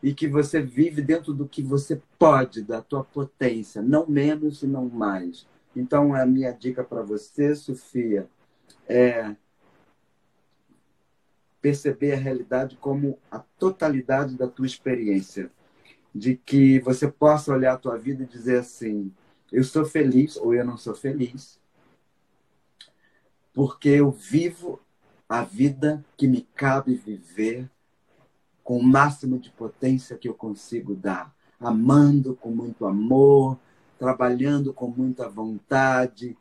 e 0.01 0.13
que 0.13 0.27
você 0.27 0.61
vive 0.61 1.01
dentro 1.01 1.33
do 1.33 1.47
que 1.47 1.61
você 1.61 2.01
pode, 2.17 2.63
da 2.63 2.81
tua 2.81 3.03
potência, 3.03 3.81
não 3.81 4.07
menos 4.07 4.63
e 4.63 4.67
não 4.67 4.89
mais. 4.89 5.45
Então, 5.75 6.15
a 6.15 6.25
minha 6.25 6.51
dica 6.51 6.83
para 6.83 7.01
você, 7.01 7.55
Sofia, 7.55 8.27
é 8.87 9.35
perceber 11.61 12.13
a 12.13 12.17
realidade 12.17 12.77
como 12.77 13.19
a 13.29 13.39
totalidade 13.39 14.35
da 14.35 14.47
tua 14.47 14.65
experiência, 14.65 15.51
de 16.15 16.35
que 16.35 16.79
você 16.79 17.07
possa 17.07 17.53
olhar 17.53 17.73
a 17.73 17.77
tua 17.77 17.97
vida 17.97 18.23
e 18.23 18.27
dizer 18.27 18.59
assim: 18.59 19.11
eu 19.51 19.63
sou 19.63 19.85
feliz 19.85 20.37
ou 20.37 20.53
eu 20.53 20.65
não 20.65 20.77
sou 20.77 20.95
feliz, 20.95 21.58
porque 23.59 23.89
eu 23.89 24.09
vivo 24.09 24.79
a 25.27 25.43
vida 25.43 26.01
que 26.15 26.29
me 26.29 26.47
cabe 26.55 26.95
viver 26.95 27.69
com 28.63 28.77
o 28.77 28.81
máximo 28.81 29.37
de 29.37 29.51
potência 29.51 30.17
que 30.17 30.29
eu 30.29 30.33
consigo 30.33 30.95
dar, 30.95 31.35
amando 31.59 32.37
com 32.37 32.51
muito 32.51 32.85
amor, 32.85 33.59
trabalhando 33.97 34.73
com 34.73 34.87
muita 34.87 35.27
vontade, 35.27 36.37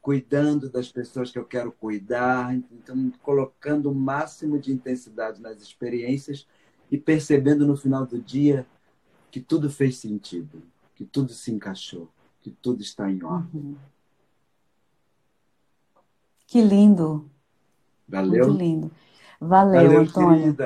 cuidando 0.00 0.70
das 0.70 0.90
pessoas 0.90 1.30
que 1.30 1.38
eu 1.38 1.44
quero 1.44 1.72
cuidar, 1.72 2.54
então 2.54 3.12
colocando 3.22 3.90
o 3.90 3.94
máximo 3.94 4.58
de 4.58 4.72
intensidade 4.72 5.42
nas 5.42 5.60
experiências 5.60 6.48
e 6.90 6.96
percebendo 6.96 7.66
no 7.66 7.76
final 7.76 8.06
do 8.06 8.18
dia 8.18 8.66
que 9.30 9.42
tudo 9.42 9.68
fez 9.68 9.98
sentido, 9.98 10.62
que 10.94 11.04
tudo 11.04 11.34
se 11.34 11.52
encaixou, 11.52 12.08
que 12.40 12.50
tudo 12.50 12.80
está 12.80 13.10
em 13.10 13.22
ordem. 13.22 13.60
Uhum. 13.60 13.76
Que 16.52 16.60
lindo. 16.60 17.30
Valeu. 18.06 18.46
Muito 18.46 18.62
lindo. 18.62 18.90
Valeu, 19.40 19.84
Valeu 19.84 20.00
Antônio. 20.02 20.56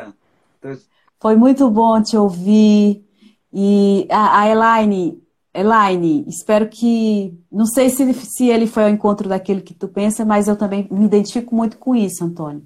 Foi 1.21 1.37
muito 1.37 1.71
bom 1.71 2.03
te 2.03 2.17
ouvir. 2.17 3.07
E 3.53 4.09
a, 4.11 4.41
a 4.41 4.49
Elaine, 4.49 5.23
Elaine, 5.55 6.25
espero 6.27 6.69
que. 6.69 7.39
Não 7.53 7.67
sei 7.67 7.89
se, 7.89 8.13
se 8.15 8.49
ele 8.49 8.67
foi 8.67 8.83
ao 8.83 8.91
encontro 8.91 9.29
daquele 9.29 9.61
que 9.61 9.75
tu 9.75 9.87
pensa, 9.87 10.25
mas 10.25 10.49
eu 10.49 10.57
também 10.57 10.89
me 10.91 11.05
identifico 11.05 11.55
muito 11.55 11.79
com 11.79 11.95
isso, 11.95 12.25
Antônio. 12.25 12.65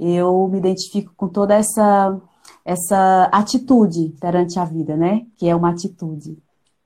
Eu 0.00 0.48
me 0.48 0.56
identifico 0.56 1.12
com 1.14 1.28
toda 1.28 1.54
essa, 1.54 2.18
essa 2.64 3.24
atitude 3.24 4.14
perante 4.18 4.58
a 4.58 4.64
vida, 4.64 4.96
né? 4.96 5.26
Que 5.36 5.46
é 5.46 5.54
uma 5.54 5.72
atitude. 5.72 6.38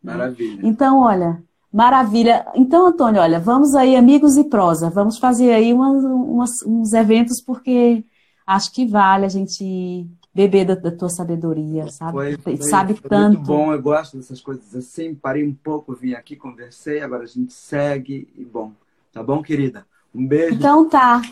Maravilha. 0.02 0.66
Então, 0.66 0.98
olha, 0.98 1.40
maravilha. 1.72 2.46
Então, 2.54 2.86
Antônio, 2.86 3.20
olha, 3.20 3.38
vamos 3.38 3.74
aí, 3.74 3.96
amigos 3.96 4.36
e 4.36 4.44
prosa, 4.44 4.90
vamos 4.90 5.18
fazer 5.18 5.52
aí 5.52 5.72
umas, 5.72 6.04
umas, 6.04 6.50
uns 6.66 6.92
eventos, 6.92 7.40
porque 7.40 8.04
acho 8.46 8.72
que 8.72 8.86
vale 8.86 9.24
a 9.24 9.28
gente 9.28 10.06
beber 10.34 10.64
da, 10.64 10.74
da 10.74 10.90
tua 10.90 11.08
sabedoria, 11.08 11.88
sabe? 11.90 12.12
Foi, 12.12 12.36
foi, 12.36 12.56
sabe 12.58 12.94
foi 12.94 13.08
tanto. 13.08 13.38
Muito 13.38 13.46
bom, 13.46 13.72
eu 13.72 13.82
gosto 13.82 14.16
dessas 14.16 14.40
coisas 14.40 14.74
assim. 14.74 15.14
Parei 15.14 15.44
um 15.44 15.54
pouco, 15.54 15.94
vim 15.94 16.14
aqui, 16.14 16.36
conversei, 16.36 17.00
agora 17.00 17.24
a 17.24 17.26
gente 17.26 17.52
segue 17.52 18.28
e 18.36 18.44
bom. 18.44 18.72
Tá 19.12 19.22
bom, 19.22 19.42
querida? 19.42 19.86
Um 20.14 20.26
beijo. 20.26 20.54
Então 20.54 20.88
tá. 20.88 21.22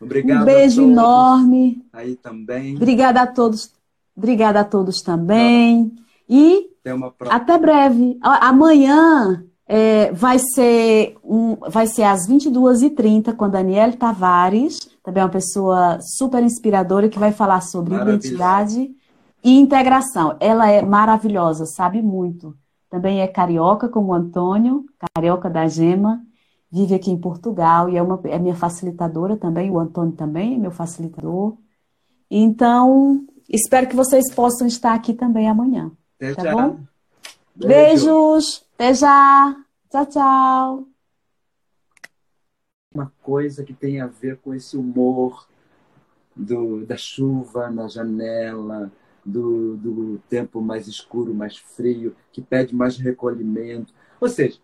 Obrigado. 0.00 0.42
Um 0.42 0.44
beijo 0.44 0.82
enorme. 0.82 1.84
Aí 1.92 2.16
também. 2.16 2.76
Obrigada 2.76 3.22
a 3.22 3.26
todos. 3.26 3.70
Obrigada 4.16 4.60
a 4.60 4.64
todos 4.64 5.02
também. 5.02 5.92
E 6.28 6.70
até 7.30 7.58
breve. 7.58 8.18
Amanhã 8.22 9.45
é, 9.68 10.12
vai, 10.12 10.38
ser 10.38 11.16
um, 11.24 11.56
vai 11.56 11.86
ser 11.86 12.04
às 12.04 12.28
22h30 12.28 13.34
com 13.34 13.44
a 13.44 13.96
Tavares, 13.96 14.78
também 15.02 15.22
uma 15.22 15.28
pessoa 15.28 15.98
super 16.00 16.42
inspiradora 16.42 17.08
que 17.08 17.18
vai 17.18 17.32
falar 17.32 17.60
sobre 17.60 17.94
identidade 17.94 18.90
e 19.42 19.58
integração. 19.58 20.36
Ela 20.40 20.70
é 20.70 20.82
maravilhosa, 20.82 21.66
sabe 21.66 22.00
muito. 22.00 22.56
Também 22.88 23.20
é 23.20 23.26
carioca, 23.26 23.88
como 23.88 24.12
o 24.12 24.14
Antônio, 24.14 24.84
carioca 25.14 25.50
da 25.50 25.66
Gema, 25.66 26.22
vive 26.70 26.94
aqui 26.94 27.10
em 27.10 27.18
Portugal 27.18 27.88
e 27.88 27.96
é, 27.96 28.02
uma, 28.02 28.20
é 28.24 28.38
minha 28.38 28.54
facilitadora 28.54 29.36
também. 29.36 29.70
O 29.70 29.78
Antônio 29.78 30.12
também 30.12 30.54
é 30.54 30.58
meu 30.58 30.70
facilitador. 30.70 31.56
Então, 32.30 33.24
espero 33.48 33.88
que 33.88 33.96
vocês 33.96 34.32
possam 34.32 34.66
estar 34.66 34.94
aqui 34.94 35.12
também 35.12 35.48
amanhã. 35.48 35.90
Até 36.20 36.34
tá 36.34 36.42
já. 36.42 36.52
bom? 36.52 36.78
Beijo. 37.56 38.06
Beijos. 38.06 38.65
Até 38.76 38.92
já. 38.92 39.64
Tchau, 39.90 40.06
tchau. 40.06 40.88
Uma 42.94 43.10
coisa 43.22 43.64
que 43.64 43.72
tem 43.72 44.02
a 44.02 44.06
ver 44.06 44.36
com 44.36 44.52
esse 44.52 44.76
humor 44.76 45.48
do, 46.34 46.84
da 46.84 46.94
chuva 46.94 47.70
na 47.70 47.88
janela, 47.88 48.92
do, 49.24 49.78
do 49.78 50.18
tempo 50.28 50.60
mais 50.60 50.86
escuro, 50.86 51.32
mais 51.32 51.56
frio, 51.56 52.14
que 52.30 52.42
pede 52.42 52.74
mais 52.74 52.98
recolhimento. 52.98 53.94
Ou 54.20 54.28
seja, 54.28 54.58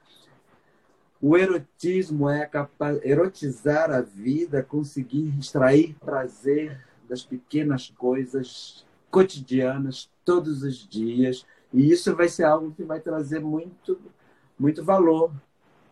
o 1.18 1.34
erotismo 1.34 2.28
é 2.28 2.44
capaz, 2.44 3.02
erotizar 3.02 3.90
a 3.90 4.02
vida, 4.02 4.62
conseguir 4.62 5.34
extrair 5.38 5.96
prazer 5.98 6.78
das 7.08 7.24
pequenas 7.24 7.88
coisas 7.96 8.84
cotidianas 9.10 10.10
todos 10.22 10.62
os 10.62 10.86
dias 10.86 11.46
e 11.72 11.90
isso 11.90 12.14
vai 12.14 12.28
ser 12.28 12.44
algo 12.44 12.72
que 12.72 12.84
vai 12.84 13.00
trazer 13.00 13.40
muito, 13.40 13.98
muito 14.58 14.84
valor, 14.84 15.32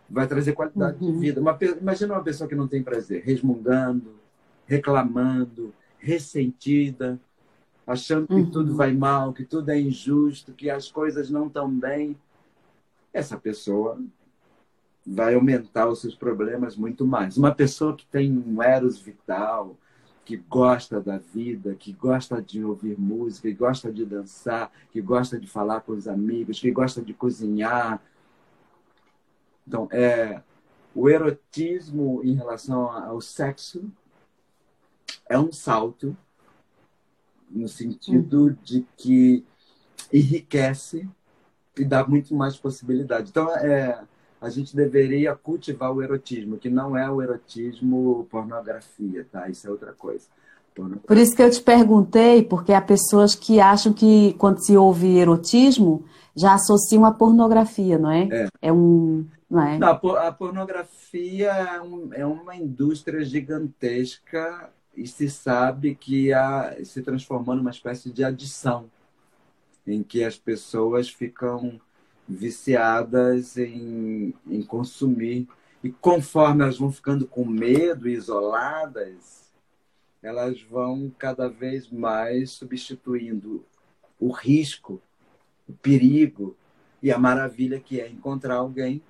vai 0.08 0.26
trazer 0.26 0.52
qualidade 0.52 1.02
uhum. 1.02 1.12
de 1.12 1.18
vida. 1.18 1.40
Uma, 1.40 1.56
imagina 1.80 2.14
uma 2.14 2.22
pessoa 2.22 2.48
que 2.48 2.54
não 2.54 2.68
tem 2.68 2.82
prazer, 2.82 3.22
resmungando, 3.22 4.14
reclamando, 4.66 5.72
ressentida, 5.98 7.18
achando 7.86 8.26
que 8.26 8.34
uhum. 8.34 8.50
tudo 8.50 8.74
vai 8.74 8.92
mal, 8.92 9.32
que 9.32 9.44
tudo 9.44 9.70
é 9.70 9.80
injusto, 9.80 10.52
que 10.52 10.68
as 10.68 10.90
coisas 10.90 11.30
não 11.30 11.46
estão 11.46 11.70
bem. 11.70 12.16
Essa 13.12 13.38
pessoa 13.38 13.98
vai 15.06 15.34
aumentar 15.34 15.88
os 15.88 16.00
seus 16.00 16.14
problemas 16.14 16.76
muito 16.76 17.06
mais. 17.06 17.36
Uma 17.36 17.54
pessoa 17.54 17.96
que 17.96 18.06
tem 18.06 18.30
um 18.30 18.62
eros 18.62 19.00
vital, 19.00 19.76
que 20.30 20.36
gosta 20.36 21.00
da 21.00 21.18
vida, 21.18 21.74
que 21.74 21.92
gosta 21.92 22.40
de 22.40 22.64
ouvir 22.64 22.96
música, 22.96 23.48
que 23.48 23.54
gosta 23.54 23.92
de 23.92 24.06
dançar, 24.06 24.70
que 24.92 25.00
gosta 25.00 25.36
de 25.36 25.48
falar 25.48 25.80
com 25.80 25.90
os 25.90 26.06
amigos, 26.06 26.60
que 26.60 26.70
gosta 26.70 27.02
de 27.02 27.12
cozinhar. 27.12 28.00
Então, 29.66 29.88
é, 29.90 30.40
o 30.94 31.08
erotismo 31.08 32.20
em 32.22 32.34
relação 32.34 32.88
ao 32.92 33.20
sexo 33.20 33.90
é 35.28 35.36
um 35.36 35.50
salto 35.50 36.16
no 37.50 37.66
sentido 37.66 38.44
uhum. 38.44 38.56
de 38.62 38.86
que 38.96 39.44
enriquece 40.12 41.10
e 41.76 41.84
dá 41.84 42.06
muito 42.06 42.36
mais 42.36 42.56
possibilidade. 42.56 43.30
Então, 43.30 43.50
é, 43.56 44.00
a 44.40 44.48
gente 44.48 44.74
deveria 44.74 45.34
cultivar 45.36 45.92
o 45.92 46.02
erotismo, 46.02 46.56
que 46.56 46.70
não 46.70 46.96
é 46.96 47.10
o 47.10 47.20
erotismo 47.20 48.26
pornografia, 48.30 49.26
tá? 49.30 49.48
Isso 49.48 49.66
é 49.66 49.70
outra 49.70 49.92
coisa. 49.92 50.26
Por 51.06 51.16
isso 51.16 51.34
que 51.34 51.42
eu 51.42 51.50
te 51.50 51.60
perguntei, 51.60 52.42
porque 52.42 52.72
há 52.72 52.80
pessoas 52.80 53.34
que 53.34 53.60
acham 53.60 53.92
que 53.92 54.34
quando 54.38 54.64
se 54.64 54.76
ouve 54.76 55.18
erotismo, 55.18 56.04
já 56.34 56.54
associam 56.54 57.04
a 57.04 57.12
pornografia, 57.12 57.98
não 57.98 58.10
é? 58.10 58.28
É, 58.30 58.48
é 58.62 58.72
um. 58.72 59.26
Não 59.50 59.66
é? 59.66 59.78
Não, 59.78 59.88
a 59.88 60.32
pornografia 60.32 61.50
é, 61.50 61.80
um, 61.80 62.14
é 62.14 62.24
uma 62.24 62.54
indústria 62.54 63.22
gigantesca 63.24 64.70
e 64.96 65.06
se 65.08 65.28
sabe 65.28 65.96
que 65.96 66.32
a, 66.32 66.76
se 66.84 67.02
transformou 67.02 67.56
numa 67.56 67.70
espécie 67.70 68.10
de 68.10 68.22
adição, 68.22 68.84
em 69.86 70.04
que 70.04 70.22
as 70.22 70.38
pessoas 70.38 71.10
ficam 71.10 71.80
viciadas 72.30 73.56
em, 73.56 74.32
em 74.46 74.62
consumir. 74.62 75.48
E 75.82 75.90
conforme 75.90 76.62
elas 76.62 76.78
vão 76.78 76.92
ficando 76.92 77.26
com 77.26 77.44
medo, 77.44 78.08
isoladas, 78.08 79.50
elas 80.22 80.60
vão 80.62 81.10
cada 81.18 81.48
vez 81.48 81.90
mais 81.90 82.50
substituindo 82.50 83.64
o 84.18 84.30
risco, 84.30 85.00
o 85.68 85.72
perigo 85.72 86.54
e 87.02 87.10
a 87.10 87.18
maravilha 87.18 87.80
que 87.80 88.00
é 88.00 88.08
encontrar 88.08 88.56
alguém, 88.56 89.02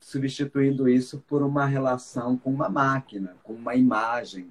substituindo 0.00 0.88
isso 0.88 1.22
por 1.28 1.42
uma 1.42 1.66
relação 1.66 2.36
com 2.36 2.50
uma 2.50 2.68
máquina, 2.68 3.36
com 3.42 3.52
uma 3.52 3.74
imagem. 3.74 4.48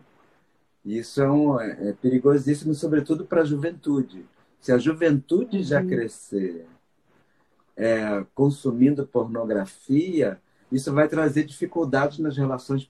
Isso 0.85 1.21
é, 1.21 1.31
um, 1.31 1.59
é 1.59 1.93
perigosíssimo, 1.93 2.73
sobretudo 2.75 3.25
para 3.25 3.41
a 3.41 3.45
juventude. 3.45 4.25
Se 4.61 4.71
a 4.71 4.77
juventude 4.77 5.63
já 5.63 5.81
uhum. 5.81 5.87
crescer 5.87 6.67
é, 7.75 8.25
consumindo 8.33 9.05
pornografia, 9.05 10.39
isso 10.71 10.93
vai 10.93 11.07
trazer 11.07 11.43
dificuldades 11.43 12.19
nas 12.19 12.37
relações 12.37 12.89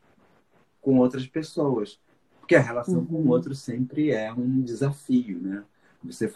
com 0.81 0.97
outras 0.97 1.25
pessoas. 1.27 1.99
Porque 2.39 2.55
a 2.55 2.61
relação 2.61 2.99
uhum. 2.99 3.05
com 3.05 3.15
o 3.15 3.21
uhum. 3.21 3.29
outro 3.29 3.55
sempre 3.55 4.11
é 4.11 4.31
um 4.31 4.61
desafio, 4.61 5.39
né? 5.39 5.63
Você 6.03 6.29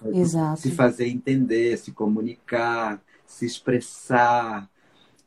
se 0.56 0.72
fazer 0.72 1.08
entender, 1.08 1.78
se 1.78 1.92
comunicar, 1.92 3.02
se 3.26 3.46
expressar, 3.46 4.70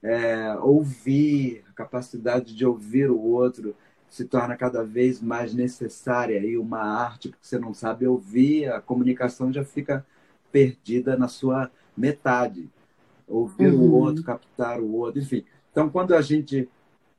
é, 0.02 0.54
ouvir, 0.60 1.62
a 1.68 1.72
capacidade 1.74 2.56
de 2.56 2.64
ouvir 2.64 3.10
o 3.10 3.20
outro 3.20 3.76
se 4.08 4.24
torna 4.24 4.56
cada 4.56 4.82
vez 4.82 5.20
mais 5.20 5.52
necessária 5.52 6.38
e 6.38 6.56
uma 6.56 6.80
arte, 6.80 7.28
porque 7.28 7.46
você 7.46 7.58
não 7.58 7.74
sabe 7.74 8.06
ouvir, 8.06 8.72
a 8.72 8.80
comunicação 8.80 9.52
já 9.52 9.64
fica 9.64 10.04
perdida 10.50 11.16
na 11.16 11.28
sua 11.28 11.70
metade 11.96 12.68
ouvir 13.30 13.72
uhum. 13.72 13.80
o 13.80 13.92
outro, 13.94 14.24
captar 14.24 14.80
o 14.80 14.92
outro, 14.92 15.20
enfim. 15.20 15.44
Então, 15.70 15.88
quando 15.88 16.14
a 16.14 16.20
gente, 16.20 16.68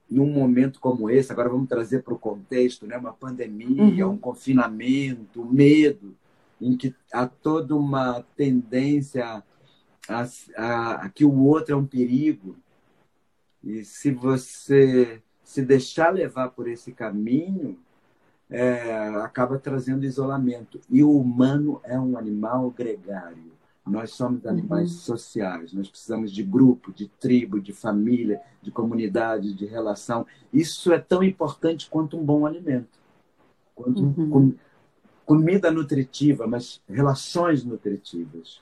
num 0.09 0.29
momento 0.31 0.79
como 0.79 1.09
esse, 1.09 1.31
agora 1.31 1.49
vamos 1.49 1.69
trazer 1.69 2.03
para 2.03 2.13
o 2.13 2.19
contexto, 2.19 2.85
né, 2.85 2.97
uma 2.97 3.13
pandemia, 3.13 4.05
uhum. 4.05 4.13
um 4.13 4.17
confinamento, 4.17 5.45
medo, 5.45 6.15
em 6.59 6.75
que 6.75 6.93
há 7.11 7.25
toda 7.25 7.75
uma 7.75 8.23
tendência 8.35 9.43
a, 10.07 10.27
a, 10.57 10.93
a 11.05 11.09
que 11.09 11.23
o 11.23 11.43
outro 11.45 11.73
é 11.73 11.77
um 11.77 11.85
perigo, 11.85 12.55
e 13.63 13.83
se 13.83 14.11
você 14.11 15.21
se 15.43 15.61
deixar 15.61 16.13
levar 16.13 16.49
por 16.49 16.67
esse 16.67 16.91
caminho, 16.91 17.77
é, 18.49 19.07
acaba 19.23 19.57
trazendo 19.57 20.05
isolamento. 20.05 20.79
E 20.89 21.03
o 21.03 21.11
humano 21.17 21.79
é 21.83 21.99
um 21.99 22.17
animal 22.17 22.69
gregário. 22.71 23.51
Nós 23.85 24.11
somos 24.11 24.45
animais 24.45 24.91
uhum. 24.91 24.97
sociais, 24.97 25.73
nós 25.73 25.89
precisamos 25.89 26.31
de 26.31 26.43
grupo, 26.43 26.93
de 26.93 27.07
tribo, 27.07 27.59
de 27.59 27.73
família, 27.73 28.39
de 28.61 28.69
comunidade, 28.69 29.53
de 29.53 29.65
relação. 29.65 30.25
Isso 30.53 30.93
é 30.93 30.99
tão 30.99 31.23
importante 31.23 31.89
quanto 31.89 32.15
um 32.15 32.23
bom 32.23 32.45
alimento. 32.45 32.99
Quanto 33.73 34.03
uhum. 34.03 34.29
com, 34.29 34.53
comida 35.25 35.71
nutritiva, 35.71 36.45
mas 36.45 36.79
relações 36.87 37.63
nutritivas. 37.63 38.61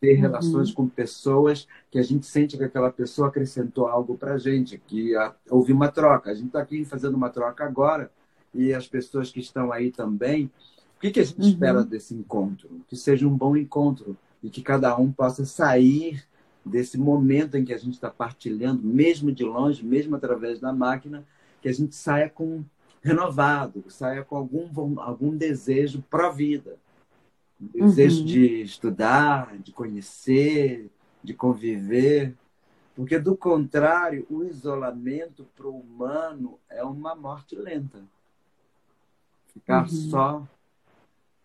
Ter 0.00 0.16
uhum. 0.16 0.22
relações 0.22 0.72
com 0.72 0.88
pessoas 0.88 1.68
que 1.88 1.98
a 1.98 2.02
gente 2.02 2.26
sente 2.26 2.56
que 2.56 2.64
aquela 2.64 2.90
pessoa 2.90 3.28
acrescentou 3.28 3.86
algo 3.86 4.18
para 4.18 4.34
a 4.34 4.38
gente, 4.38 4.78
que 4.78 5.14
a, 5.14 5.32
houve 5.48 5.72
uma 5.72 5.88
troca. 5.88 6.32
A 6.32 6.34
gente 6.34 6.48
está 6.48 6.60
aqui 6.60 6.84
fazendo 6.84 7.14
uma 7.14 7.30
troca 7.30 7.64
agora 7.64 8.10
e 8.52 8.74
as 8.74 8.88
pessoas 8.88 9.30
que 9.30 9.38
estão 9.38 9.70
aí 9.70 9.92
também 9.92 10.50
o 10.96 11.00
que, 11.00 11.10
que 11.10 11.20
a 11.20 11.24
gente 11.24 11.40
uhum. 11.40 11.48
espera 11.48 11.84
desse 11.84 12.14
encontro? 12.14 12.80
Que 12.88 12.96
seja 12.96 13.26
um 13.26 13.36
bom 13.36 13.56
encontro 13.56 14.16
e 14.44 14.50
que 14.50 14.62
cada 14.62 14.94
um 14.98 15.10
possa 15.10 15.46
sair 15.46 16.22
desse 16.62 16.98
momento 16.98 17.56
em 17.56 17.64
que 17.64 17.72
a 17.72 17.78
gente 17.78 17.94
está 17.94 18.10
partilhando, 18.10 18.82
mesmo 18.82 19.32
de 19.32 19.42
longe, 19.42 19.82
mesmo 19.82 20.14
através 20.14 20.60
da 20.60 20.70
máquina, 20.70 21.26
que 21.62 21.68
a 21.68 21.72
gente 21.72 21.96
saia 21.96 22.28
com 22.28 22.62
renovado, 23.02 23.84
saia 23.88 24.22
com 24.22 24.36
algum, 24.36 25.00
algum 25.00 25.34
desejo 25.34 26.04
pró-vida. 26.10 26.76
Desejo 27.58 28.20
uhum. 28.20 28.26
de 28.26 28.62
estudar, 28.62 29.56
de 29.58 29.72
conhecer, 29.72 30.90
de 31.22 31.32
conviver. 31.32 32.34
Porque, 32.94 33.18
do 33.18 33.34
contrário, 33.34 34.26
o 34.28 34.44
isolamento 34.44 35.46
para 35.56 35.66
o 35.66 35.80
humano 35.80 36.58
é 36.68 36.84
uma 36.84 37.14
morte 37.14 37.56
lenta. 37.56 38.02
Ficar 39.54 39.82
uhum. 39.82 39.88
só, 39.88 40.48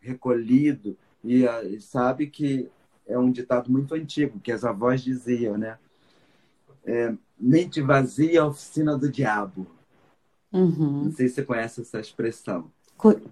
recolhido. 0.02 0.98
E, 1.24 1.46
e 1.46 1.80
sabe 1.80 2.28
que 2.28 2.70
é 3.10 3.18
um 3.18 3.32
ditado 3.32 3.70
muito 3.72 3.96
antigo, 3.96 4.40
que 4.40 4.52
as 4.52 4.64
avós 4.64 5.02
diziam, 5.02 5.58
né? 5.58 5.78
É, 6.86 7.14
mente 7.38 7.82
vazia, 7.82 8.46
oficina 8.46 8.98
do 8.98 9.12
diabo. 9.12 9.68
Uhum. 10.54 11.06
Não 11.06 11.12
sei 11.12 11.28
se 11.28 11.36
você 11.36 11.44
conhece 11.44 11.82
essa 11.82 12.00
expressão. 12.00 12.72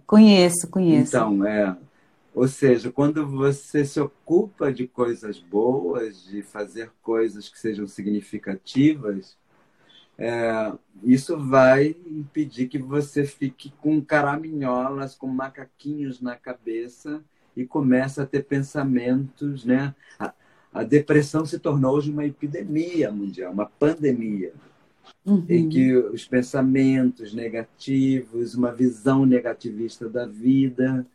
Conheço, 0.06 0.68
conheço. 0.68 1.16
Então, 1.16 1.46
é. 1.46 1.78
Ou 2.34 2.48
seja, 2.48 2.92
quando 2.92 3.26
você 3.26 3.84
se 3.86 4.00
ocupa 4.00 4.72
de 4.72 4.88
coisas 4.88 5.40
boas, 5.40 6.24
de 6.24 6.42
fazer 6.42 6.92
coisas 7.02 7.50
que 7.50 7.60
sejam 7.60 7.88
significativas, 7.88 9.38
é, 10.18 10.72
isso 11.04 11.38
vai 11.38 11.96
impedir 12.06 12.68
que 12.68 12.78
você 12.78 13.26
fique 13.26 13.72
com 13.82 14.02
caraminholas, 14.02 15.16
com 15.16 15.28
macaquinhos 15.28 16.22
na 16.22 16.36
cabeça 16.36 17.24
e 17.58 17.66
comece 17.66 18.22
a 18.22 18.26
ter 18.26 18.46
pensamentos, 18.46 19.66
né? 19.66 19.94
A, 20.20 20.34
a 20.74 20.84
depressão 20.84 21.46
se 21.46 21.58
tornou 21.58 21.96
hoje 21.96 22.12
uma 22.12 22.26
epidemia 22.26 23.12
mundial, 23.12 23.52
uma 23.52 23.66
pandemia 23.66 24.54
uhum. 25.26 25.46
em 25.50 25.68
que 25.68 25.96
os 25.96 26.26
pensamentos 26.26 27.34
negativos, 27.34 28.56
uma 28.56 28.72
visão 28.72 29.26
negativista 29.26 30.08
da 30.08 30.26
vida. 30.26 31.06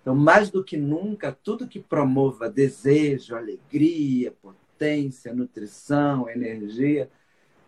Então, 0.00 0.14
mais 0.14 0.50
do 0.50 0.64
que 0.64 0.76
nunca, 0.76 1.32
tudo 1.32 1.68
que 1.68 1.78
promova 1.78 2.50
desejo, 2.50 3.36
alegria, 3.36 4.34
potência, 4.42 5.32
nutrição, 5.32 6.28
energia, 6.28 7.08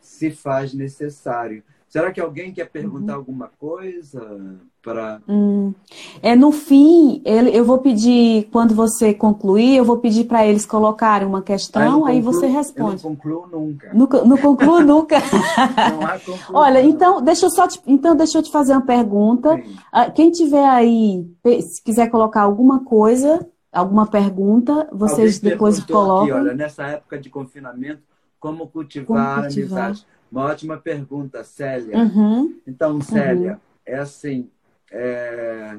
se 0.00 0.30
faz 0.30 0.74
necessário. 0.74 1.62
Será 1.94 2.10
que 2.10 2.20
alguém 2.20 2.52
quer 2.52 2.68
perguntar 2.68 3.12
uhum. 3.12 3.18
alguma 3.20 3.48
coisa 3.56 4.58
para? 4.82 5.22
Hum. 5.28 5.72
É 6.20 6.34
no 6.34 6.50
fim, 6.50 7.22
ele, 7.24 7.56
eu 7.56 7.64
vou 7.64 7.78
pedir 7.78 8.48
quando 8.50 8.74
você 8.74 9.14
concluir, 9.14 9.76
eu 9.76 9.84
vou 9.84 9.98
pedir 9.98 10.24
para 10.24 10.44
eles 10.44 10.66
colocarem 10.66 11.24
uma 11.24 11.40
questão, 11.40 12.04
aí 12.04 12.20
você 12.20 12.48
responde. 12.48 13.00
Eu 13.04 13.10
não 13.10 13.14
concluo 13.14 13.46
nunca. 13.46 13.94
Não, 13.94 14.08
não 14.26 14.36
concluo 14.36 14.80
nunca. 14.82 15.20
não 15.20 16.04
há 16.04 16.18
conclusão. 16.18 16.56
Olha, 16.56 16.82
então 16.82 17.22
deixa 17.22 17.46
eu 17.46 17.50
só 17.50 17.68
te, 17.68 17.80
então 17.86 18.16
deixa 18.16 18.38
eu 18.38 18.42
te 18.42 18.50
fazer 18.50 18.72
uma 18.72 18.82
pergunta. 18.82 19.54
Sim. 19.54 19.76
Ah, 19.92 20.10
quem 20.10 20.32
tiver 20.32 20.68
aí, 20.68 21.24
se 21.60 21.80
quiser 21.80 22.10
colocar 22.10 22.42
alguma 22.42 22.82
coisa, 22.84 23.48
alguma 23.72 24.08
pergunta, 24.08 24.88
vocês 24.90 25.36
Alguém 25.36 25.50
depois 25.52 25.78
colocam. 25.78 26.22
Aqui, 26.24 26.32
olha, 26.32 26.54
nessa 26.54 26.88
época 26.88 27.20
de 27.20 27.30
confinamento, 27.30 28.02
como 28.40 28.66
cultivar, 28.66 29.36
como 29.36 29.42
cultivar? 29.42 29.84
amizade 29.84 30.13
uma 30.34 30.46
ótima 30.46 30.76
pergunta, 30.76 31.44
Célia. 31.44 31.96
Uhum. 31.96 32.60
Então, 32.66 33.00
Célia, 33.00 33.52
uhum. 33.52 33.58
é 33.86 33.94
assim, 33.94 34.50
é... 34.90 35.78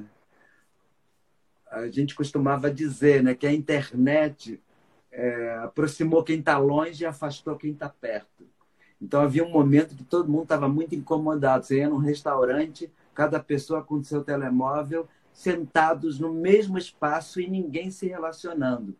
a 1.70 1.88
gente 1.88 2.16
costumava 2.16 2.72
dizer 2.72 3.22
né, 3.22 3.36
que 3.36 3.46
a 3.46 3.54
internet 3.54 4.62
é, 5.12 5.60
aproximou 5.62 6.24
quem 6.24 6.40
está 6.40 6.58
longe 6.58 7.04
e 7.04 7.06
afastou 7.06 7.58
quem 7.58 7.72
está 7.72 7.90
perto. 7.90 8.46
Então, 9.02 9.22
havia 9.22 9.44
um 9.44 9.52
momento 9.52 9.94
que 9.94 10.06
todo 10.06 10.32
mundo 10.32 10.44
estava 10.44 10.70
muito 10.70 10.96
incomodado. 10.96 11.66
Você 11.66 11.80
ia 11.80 11.90
num 11.90 11.98
restaurante, 11.98 12.90
cada 13.14 13.42
pessoa 13.42 13.84
com 13.84 14.02
seu 14.02 14.24
telemóvel, 14.24 15.06
sentados 15.34 16.18
no 16.18 16.34
mesmo 16.34 16.78
espaço 16.78 17.42
e 17.42 17.50
ninguém 17.50 17.92
se 17.92 18.08
relacionando. 18.08 18.96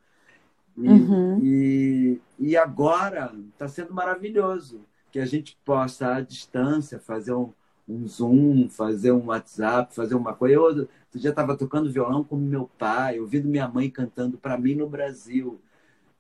E, 0.78 0.90
uhum. 0.90 1.40
e, 1.42 2.22
e 2.38 2.58
agora 2.58 3.34
está 3.54 3.70
sendo 3.70 3.94
maravilhoso 3.94 4.82
que 5.16 5.20
a 5.22 5.26
gente 5.26 5.58
possa, 5.64 6.16
à 6.16 6.20
distância, 6.20 7.00
fazer 7.00 7.32
um, 7.32 7.54
um 7.88 8.06
Zoom, 8.06 8.68
fazer 8.68 9.14
um 9.14 9.28
WhatsApp, 9.28 9.96
fazer 9.96 10.14
uma 10.14 10.34
coisa. 10.34 10.56
Eu 10.56 10.64
outro 10.64 10.90
dia 11.14 11.30
estava 11.30 11.56
tocando 11.56 11.90
violão 11.90 12.22
com 12.22 12.36
meu 12.36 12.70
pai, 12.78 13.18
ouvindo 13.18 13.48
minha 13.48 13.66
mãe 13.66 13.90
cantando 13.90 14.38
para 14.38 14.58
mim 14.58 14.76
no 14.76 14.90
Brasil. 14.90 15.58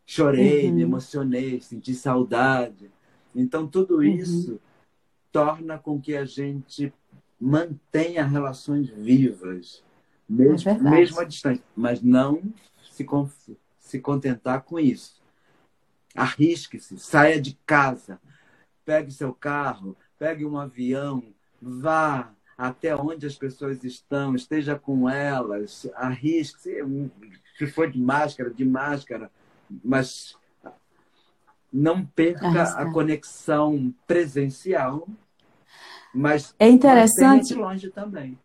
Chorei, 0.05 0.69
uhum. 0.69 0.75
me 0.75 0.84
emocionei, 0.84 1.60
senti 1.60 1.93
saudade. 1.93 2.89
Então, 3.36 3.67
tudo 3.67 3.97
uhum. 3.97 4.03
isso 4.03 4.53
uhum. 4.53 4.60
torna 5.29 5.77
com 5.77 5.99
que 5.99 6.15
a 6.15 6.23
gente 6.23 6.93
mantenha 7.38 8.23
relações 8.23 8.88
vivas, 8.88 9.84
mesmo, 10.27 10.71
é 10.71 10.79
mesmo 10.79 11.19
à 11.19 11.25
distância, 11.25 11.65
mas 11.75 12.01
não 12.01 12.41
se, 12.89 13.05
se 13.77 13.99
contentar 13.99 14.62
com 14.62 14.79
isso. 14.79 15.21
Arrisque-se, 16.15 16.97
saia 16.97 17.41
de 17.41 17.60
casa, 17.65 18.21
pegue 18.86 19.12
seu 19.12 19.34
carro, 19.34 19.98
pegue 20.17 20.45
um 20.45 20.58
avião, 20.58 21.24
vá 21.62 22.32
até 22.58 22.95
onde 22.95 23.26
as 23.26 23.36
pessoas 23.36 23.84
estão, 23.84 24.36
esteja 24.36 24.78
com 24.80 25.10
elas, 25.10 25.89
arrisque, 25.95 26.69
se 27.58 27.67
for 27.67 27.91
de 27.91 28.00
máscara, 28.00 28.50
de 28.50 28.63
máscara, 28.63 29.30
mas 29.84 30.38
não 31.74 32.06
perca 32.06 32.63
a 32.63 32.89
conexão 32.91 33.93
presencial, 34.08 35.06
mas 36.13 36.56
é 36.58 36.69
interessante. 36.69 37.54
longe 37.54 37.89
também. 37.89 38.39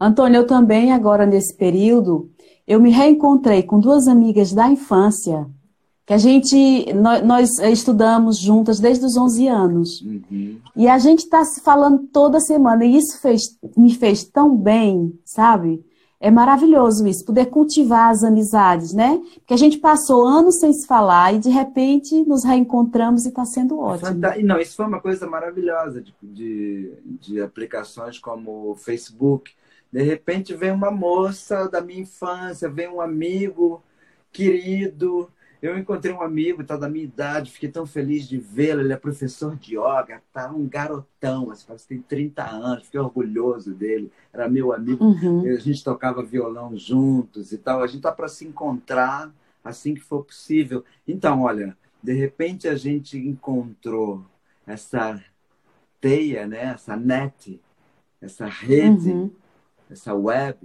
Antônio, 0.00 0.38
eu 0.38 0.46
também 0.46 0.92
agora 0.92 1.26
nesse 1.26 1.56
período, 1.56 2.30
eu 2.66 2.80
me 2.80 2.90
reencontrei 2.90 3.62
com 3.62 3.78
duas 3.78 4.08
amigas 4.08 4.52
da 4.52 4.68
infância 4.68 5.48
que 6.06 6.12
a 6.12 6.18
gente 6.18 6.92
nós, 6.92 7.22
nós, 7.24 7.58
estudamos 7.58 8.38
juntas 8.38 8.78
desde 8.78 9.04
os 9.06 9.16
11 9.16 9.48
anos 9.48 10.00
uhum. 10.02 10.58
e 10.76 10.86
a 10.86 10.98
gente 10.98 11.20
está 11.20 11.44
se 11.44 11.60
falando 11.62 12.06
toda 12.12 12.40
semana 12.40 12.84
e 12.84 12.96
isso 12.96 13.18
fez, 13.20 13.58
me 13.76 13.94
fez 13.94 14.24
tão 14.24 14.56
bem, 14.56 15.18
sabe? 15.24 15.84
É 16.20 16.30
maravilhoso 16.30 17.06
isso, 17.06 17.24
poder 17.24 17.46
cultivar 17.46 18.10
as 18.10 18.22
amizades, 18.22 18.94
né? 18.94 19.20
Porque 19.34 19.52
a 19.52 19.58
gente 19.58 19.76
passou 19.76 20.26
anos 20.26 20.58
sem 20.58 20.72
se 20.72 20.86
falar 20.86 21.34
e 21.34 21.38
de 21.38 21.50
repente 21.50 22.14
nos 22.24 22.44
reencontramos 22.44 23.24
e 23.24 23.28
está 23.28 23.44
sendo 23.44 23.78
ótimo. 23.78 24.10
Não, 24.42 24.58
isso 24.58 24.76
foi 24.76 24.86
uma 24.86 25.00
coisa 25.00 25.26
maravilhosa 25.26 26.00
de, 26.00 26.14
de, 26.22 26.92
de 27.20 27.42
aplicações 27.42 28.18
como 28.18 28.70
o 28.70 28.74
Facebook. 28.74 29.52
De 29.92 30.02
repente 30.02 30.54
vem 30.54 30.70
uma 30.70 30.90
moça 30.90 31.68
da 31.68 31.82
minha 31.82 32.00
infância, 32.00 32.70
vem 32.70 32.88
um 32.88 33.02
amigo 33.02 33.82
querido 34.32 35.28
eu 35.64 35.78
encontrei 35.78 36.12
um 36.12 36.20
amigo, 36.20 36.62
tá 36.62 36.76
da 36.76 36.90
minha 36.90 37.04
idade, 37.04 37.50
fiquei 37.50 37.70
tão 37.70 37.86
feliz 37.86 38.28
de 38.28 38.36
vê-lo. 38.36 38.82
Ele 38.82 38.92
é 38.92 38.96
professor 38.96 39.56
de 39.56 39.76
yoga, 39.76 40.22
tá 40.30 40.50
um 40.50 40.68
garotão, 40.68 41.50
assim, 41.50 41.64
parece 41.66 41.88
que 41.88 41.94
tem 41.94 42.02
30 42.02 42.44
anos, 42.44 42.84
fiquei 42.84 43.00
orgulhoso 43.00 43.72
dele. 43.72 44.12
Era 44.30 44.46
meu 44.46 44.74
amigo, 44.74 45.02
uhum. 45.02 45.48
a 45.48 45.58
gente 45.58 45.82
tocava 45.82 46.22
violão 46.22 46.76
juntos 46.76 47.50
e 47.50 47.56
tal. 47.56 47.82
A 47.82 47.86
gente 47.86 48.02
tá 48.02 48.12
para 48.12 48.28
se 48.28 48.44
encontrar 48.44 49.32
assim 49.64 49.94
que 49.94 50.02
for 50.02 50.22
possível. 50.22 50.84
Então, 51.08 51.40
olha, 51.40 51.74
de 52.02 52.12
repente 52.12 52.68
a 52.68 52.76
gente 52.76 53.16
encontrou 53.16 54.22
essa 54.66 55.18
teia, 55.98 56.46
né? 56.46 56.74
essa 56.74 56.94
net, 56.94 57.58
essa 58.20 58.44
rede, 58.44 59.08
uhum. 59.08 59.30
essa 59.90 60.12
web, 60.12 60.58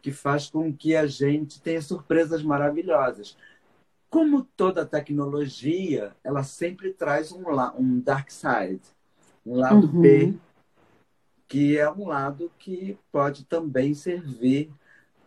que 0.00 0.10
faz 0.10 0.48
com 0.48 0.72
que 0.72 0.96
a 0.96 1.06
gente 1.06 1.60
tenha 1.60 1.82
surpresas 1.82 2.42
maravilhosas. 2.42 3.36
Como 4.10 4.42
toda 4.42 4.84
tecnologia, 4.84 6.14
ela 6.24 6.42
sempre 6.42 6.92
traz 6.92 7.30
um, 7.30 7.44
um 7.78 8.00
dark 8.00 8.28
side, 8.30 8.82
um 9.46 9.56
lado 9.56 9.86
uhum. 9.86 10.00
B, 10.00 10.34
que 11.46 11.78
é 11.78 11.88
um 11.88 12.08
lado 12.08 12.50
que 12.58 12.98
pode 13.12 13.44
também 13.44 13.94
servir 13.94 14.70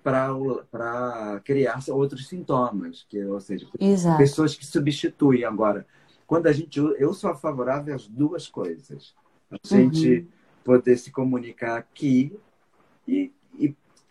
para 0.04 1.40
criar 1.46 1.80
outros 1.90 2.28
sintomas, 2.28 3.06
que, 3.08 3.24
ou 3.24 3.40
seja, 3.40 3.66
Exato. 3.80 4.18
pessoas 4.18 4.54
que 4.54 4.66
substituem. 4.66 5.46
Agora, 5.46 5.88
quando 6.28 6.48
a 6.48 6.52
gente. 6.52 6.78
Eu 6.78 7.14
sou 7.14 7.34
favorável 7.36 7.96
às 7.96 8.06
duas 8.06 8.48
coisas. 8.48 9.16
A 9.50 9.58
gente 9.66 10.20
uhum. 10.20 10.28
poder 10.64 10.98
se 10.98 11.10
comunicar 11.10 11.78
aqui 11.78 12.38
e 13.08 13.32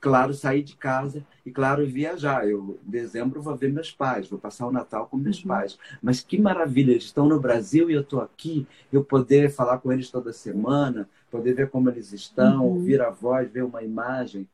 claro, 0.03 0.35
sair 0.35 0.65
de 0.65 0.75
casa 0.75 1.25
e, 1.47 1.51
claro, 1.51 1.87
viajar. 1.87 2.47
Eu, 2.47 2.79
em 2.87 2.91
dezembro, 2.91 3.41
vou 3.41 3.57
ver 3.57 3.73
meus 3.73 3.93
pais, 3.93 4.29
vou 4.29 4.39
passar 4.39 4.67
o 4.67 4.73
Natal 4.73 5.07
com 5.07 5.17
meus 5.17 5.41
uhum. 5.41 5.49
pais. 5.49 5.79
Mas 6.03 6.21
que 6.21 6.39
maravilha, 6.39 6.91
eles 6.91 7.05
estão 7.05 7.27
no 7.27 7.41
Brasil 7.41 7.89
e 7.89 7.95
eu 7.95 8.03
estou 8.03 8.21
aqui, 8.21 8.67
eu 8.93 9.05
poder 9.05 9.51
falar 9.51 9.79
com 9.79 9.93
eles 9.93 10.11
toda 10.11 10.33
semana, 10.33 11.09
poder 11.31 11.55
ver 11.55 11.71
como 11.71 11.89
eles 11.89 12.13
estão, 12.13 12.67
uhum. 12.67 12.75
ouvir 12.75 13.01
a 13.01 13.11
voz, 13.11 13.49
ver 13.51 13.63
uma 13.63 13.83
imagem. 13.83 14.47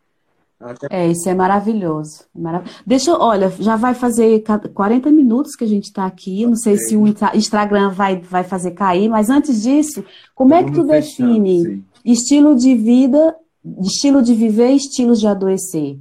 Até... 0.60 0.86
É, 0.90 1.08
isso 1.08 1.28
é 1.28 1.34
maravilhoso. 1.34 2.24
Marav... 2.34 2.66
Deixa, 2.86 3.16
olha, 3.16 3.48
já 3.58 3.74
vai 3.74 3.94
fazer 3.94 4.42
40 4.74 5.10
minutos 5.10 5.56
que 5.56 5.64
a 5.64 5.68
gente 5.68 5.84
está 5.84 6.04
aqui. 6.04 6.44
Não 6.44 6.56
sei 6.56 6.76
se 6.76 6.94
o 6.94 7.06
Instagram 7.06 7.90
vai, 7.90 8.20
vai 8.20 8.44
fazer 8.44 8.72
cair, 8.72 9.08
mas 9.08 9.30
antes 9.30 9.62
disso, 9.62 10.04
como 10.34 10.52
é 10.52 10.62
que 10.62 10.72
tu 10.72 10.84
define 10.84 11.62
sim. 11.62 11.84
estilo 12.04 12.54
de 12.54 12.74
vida, 12.74 13.34
estilo 13.80 14.22
de 14.22 14.34
viver 14.34 14.70
e 14.70 14.76
estilos 14.76 15.20
de 15.20 15.26
adoecer? 15.26 15.98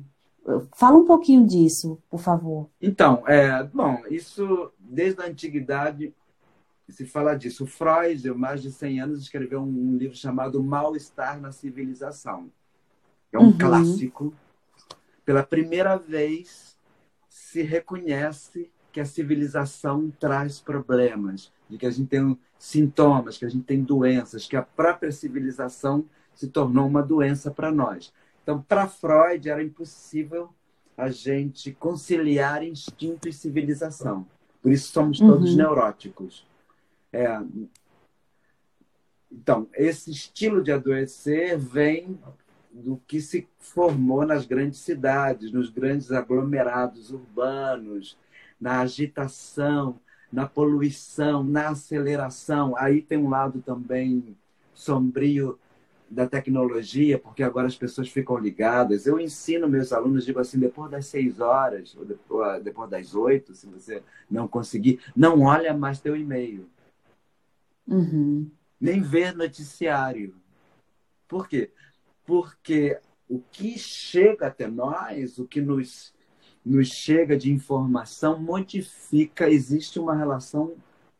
Fala 0.75 0.97
um 0.97 1.05
pouquinho 1.05 1.45
disso, 1.45 1.99
por 2.09 2.19
favor. 2.19 2.69
Então, 2.81 3.23
é, 3.27 3.63
bom, 3.63 4.01
isso 4.09 4.71
desde 4.79 5.21
a 5.21 5.25
antiguidade 5.25 6.13
se 6.87 7.05
fala 7.05 7.35
disso. 7.35 7.65
O 7.65 7.67
Freud, 7.67 8.29
há 8.29 8.33
mais 8.33 8.61
de 8.61 8.71
100 8.71 9.01
anos, 9.01 9.21
escreveu 9.21 9.61
um 9.61 9.97
livro 9.97 10.15
chamado 10.15 10.63
Mal-Estar 10.63 11.39
na 11.41 11.51
Civilização. 11.51 12.49
É 13.31 13.37
um 13.37 13.47
uhum. 13.47 13.57
clássico 13.57 14.33
pela 15.25 15.43
primeira 15.43 15.97
vez 15.97 16.77
se 17.27 17.61
reconhece 17.61 18.71
que 18.93 19.01
a 19.01 19.05
civilização 19.05 20.09
traz 20.17 20.61
problemas, 20.61 21.51
de 21.69 21.77
que 21.77 21.85
a 21.85 21.91
gente 21.91 22.07
tem 22.07 22.39
sintomas, 22.57 23.37
que 23.37 23.43
a 23.43 23.49
gente 23.49 23.65
tem 23.65 23.83
doenças, 23.83 24.47
que 24.47 24.55
a 24.55 24.61
própria 24.61 25.11
civilização 25.11 26.05
se 26.37 26.47
tornou 26.47 26.87
uma 26.87 27.01
doença 27.01 27.49
para 27.49 27.71
nós. 27.71 28.13
Então, 28.43 28.61
para 28.61 28.87
Freud, 28.87 29.49
era 29.49 29.63
impossível 29.63 30.49
a 30.95 31.09
gente 31.09 31.71
conciliar 31.73 32.63
instinto 32.63 33.27
e 33.27 33.33
civilização. 33.33 34.25
Por 34.61 34.71
isso 34.71 34.91
somos 34.91 35.19
todos 35.19 35.51
uhum. 35.51 35.57
neuróticos. 35.57 36.45
É... 37.11 37.39
Então, 39.31 39.67
esse 39.73 40.11
estilo 40.11 40.63
de 40.63 40.71
adoecer 40.71 41.57
vem 41.57 42.17
do 42.71 43.01
que 43.07 43.19
se 43.19 43.47
formou 43.59 44.25
nas 44.25 44.45
grandes 44.45 44.79
cidades, 44.79 45.51
nos 45.51 45.69
grandes 45.69 46.11
aglomerados 46.11 47.11
urbanos, 47.11 48.17
na 48.61 48.81
agitação, 48.81 49.99
na 50.31 50.47
poluição, 50.47 51.43
na 51.43 51.69
aceleração. 51.69 52.75
Aí 52.77 53.01
tem 53.01 53.17
um 53.17 53.29
lado 53.29 53.61
também 53.61 54.37
sombrio 54.73 55.57
da 56.09 56.27
tecnologia, 56.27 57.19
porque 57.19 57.43
agora 57.43 57.67
as 57.67 57.75
pessoas 57.75 58.09
ficam 58.09 58.37
ligadas. 58.37 59.05
Eu 59.05 59.19
ensino 59.19 59.67
meus 59.67 59.91
alunos, 59.91 60.25
digo 60.25 60.39
assim, 60.39 60.59
depois 60.59 60.89
das 60.89 61.07
seis 61.07 61.39
horas, 61.39 61.95
ou 61.97 62.05
depois 62.05 62.89
das 62.89 63.13
oito, 63.13 63.53
se 63.53 63.67
você 63.67 64.01
não 64.29 64.47
conseguir, 64.47 64.99
não 65.15 65.41
olha 65.41 65.73
mais 65.73 65.99
teu 65.99 66.15
e-mail. 66.15 66.69
Uhum. 67.87 68.49
Nem 68.79 69.01
ver 69.01 69.35
noticiário. 69.35 70.35
Por 71.27 71.47
quê? 71.47 71.71
porque 72.27 72.99
o 73.29 73.39
que 73.39 73.79
chega 73.79 74.47
até 74.47 74.67
nós, 74.67 75.39
o 75.39 75.47
que 75.47 75.61
nos, 75.61 76.13
nos 76.63 76.89
chega 76.89 77.37
de 77.37 77.51
informação, 77.51 78.37
modifica, 78.37 79.49
existe 79.49 79.97
uma 79.97 80.13
relação 80.13 80.75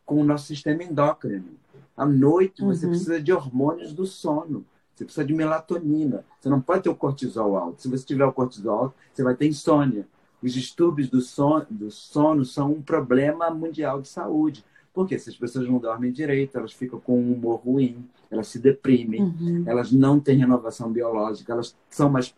com 0.06 0.22
o 0.22 0.24
nosso 0.24 0.46
sistema 0.46 0.84
endócrino. 0.84 1.58
À 1.96 2.06
noite, 2.06 2.62
você 2.62 2.86
uhum. 2.86 2.92
precisa 2.92 3.22
de 3.22 3.32
hormônios 3.32 3.94
do 3.94 4.06
sono. 4.06 4.66
Você 4.98 5.06
precisa 5.06 5.26
de 5.26 5.34
melatonina. 5.34 6.26
Você 6.40 6.50
não 6.50 6.60
pode 6.60 6.82
ter 6.84 6.90
o 6.90 6.96
cortisol 6.96 7.56
alto. 7.56 7.84
Se 7.84 7.88
você 7.88 8.04
tiver 8.04 8.26
o 8.26 8.34
cortisol 8.34 8.80
alto, 8.80 8.96
você 9.14 9.22
vai 9.22 9.36
ter 9.36 9.48
insônia. 9.48 10.08
Os 10.42 10.52
distúrbios 10.52 11.08
do 11.08 11.22
sono, 11.22 11.68
do 11.70 11.92
sono 11.92 12.44
são 12.44 12.72
um 12.72 12.82
problema 12.82 13.50
mundial 13.52 14.02
de 14.02 14.08
saúde. 14.08 14.66
Porque 14.92 15.20
se 15.20 15.30
as 15.30 15.38
pessoas 15.38 15.68
não 15.68 15.78
dormem 15.78 16.12
direito, 16.12 16.58
elas 16.58 16.74
ficam 16.74 17.00
com 17.00 17.20
um 17.20 17.34
humor 17.34 17.62
ruim, 17.64 18.10
elas 18.32 18.48
se 18.48 18.58
deprimem, 18.58 19.22
uhum. 19.22 19.64
elas 19.68 19.92
não 19.92 20.20
têm 20.20 20.40
renovação 20.40 20.92
biológica, 20.92 21.54
elas 21.54 21.76
são 21.88 22.10
mais 22.10 22.34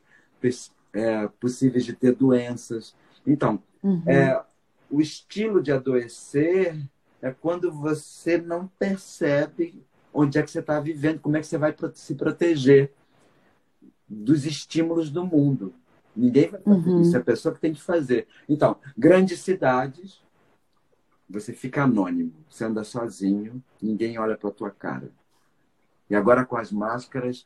é, 0.92 1.30
possíveis 1.40 1.86
de 1.86 1.94
ter 1.94 2.14
doenças. 2.14 2.94
Então, 3.26 3.64
uhum. 3.82 4.04
é, 4.06 4.44
o 4.92 5.00
estilo 5.00 5.64
de 5.64 5.72
adoecer 5.72 6.78
é 7.22 7.32
quando 7.32 7.72
você 7.72 8.38
não 8.38 8.68
percebe 8.78 9.82
onde 10.14 10.38
é 10.38 10.44
que 10.44 10.52
você 10.52 10.60
está 10.60 10.80
vivendo, 10.80 11.20
como 11.20 11.38
é 11.38 11.40
que 11.40 11.48
você 11.48 11.58
vai 11.58 11.76
se 11.94 12.16
proteger 12.16 12.92
dos 14.08 14.46
estímulos 14.46 15.10
do 15.10 15.26
mundo. 15.26 15.74
Ninguém 16.16 16.50
vai 16.50 16.60
fazer 16.60 16.90
uhum. 16.90 17.02
isso, 17.02 17.16
é 17.16 17.20
a 17.20 17.24
pessoa 17.24 17.54
que 17.54 17.62
tem 17.62 17.74
que 17.74 17.82
fazer. 17.82 18.28
Então, 18.48 18.76
grandes 18.98 19.40
cidades, 19.42 20.22
você 21.30 21.54
fica 21.54 21.84
anônimo, 21.84 22.34
você 22.50 22.66
anda 22.66 22.84
sozinho, 22.84 23.64
ninguém 23.82 24.18
olha 24.18 24.36
para 24.36 24.50
tua 24.52 24.72
cara. 24.72 25.12
E 26.10 26.16
agora 26.16 26.44
com 26.44 26.58
as 26.58 26.72
máscaras, 26.72 27.46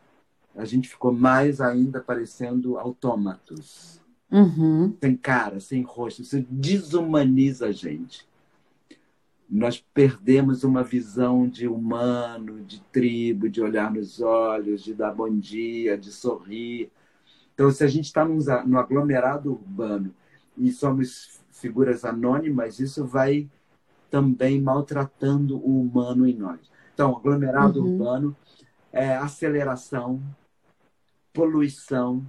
a 0.55 0.63
gente 0.63 0.87
ficou 0.87 1.11
mais 1.11 1.59
ainda 1.59 1.99
parecendo 1.99 2.77
autômatos. 2.79 4.01
Uhum. 4.31 4.95
Sem 4.99 5.17
cara, 5.17 5.59
sem 5.59 5.81
rosto. 5.83 6.21
Isso 6.21 6.43
desumaniza 6.49 7.67
a 7.67 7.71
gente. 7.71 8.27
Nós 9.53 9.79
perdemos 9.93 10.63
uma 10.63 10.83
visão 10.83 11.47
de 11.47 11.67
humano, 11.67 12.63
de 12.63 12.81
tribo, 12.91 13.47
de 13.47 13.61
olhar 13.61 13.91
nos 13.91 14.19
olhos, 14.19 14.83
de 14.83 14.95
dar 14.95 15.11
bom 15.11 15.29
dia, 15.29 15.95
de 15.95 16.11
sorrir. 16.11 16.91
Então, 17.53 17.69
se 17.69 17.83
a 17.83 17.87
gente 17.87 18.05
está 18.05 18.25
no 18.25 18.79
aglomerado 18.79 19.51
urbano 19.51 20.11
e 20.57 20.71
somos 20.71 21.39
figuras 21.51 22.03
anônimas, 22.03 22.79
isso 22.79 23.05
vai 23.05 23.47
também 24.09 24.59
maltratando 24.59 25.57
o 25.57 25.81
humano 25.81 26.27
em 26.27 26.33
nós. 26.33 26.59
Então, 26.91 27.15
aglomerado 27.15 27.79
uhum. 27.79 27.91
urbano 27.91 28.35
é 28.91 29.15
aceleração, 29.15 30.19
poluição, 31.31 32.25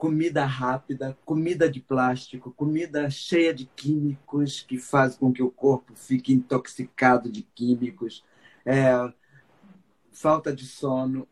comida 0.00 0.46
rápida, 0.46 1.14
comida 1.26 1.70
de 1.70 1.78
plástico, 1.78 2.50
comida 2.52 3.10
cheia 3.10 3.52
de 3.52 3.66
químicos 3.66 4.62
que 4.62 4.78
faz 4.78 5.14
com 5.14 5.30
que 5.30 5.42
o 5.42 5.50
corpo 5.50 5.92
fique 5.94 6.32
intoxicado 6.32 7.30
de 7.30 7.42
químicos, 7.42 8.24
é, 8.64 8.90
falta 10.10 10.54
de 10.54 10.64
sono, 10.64 11.28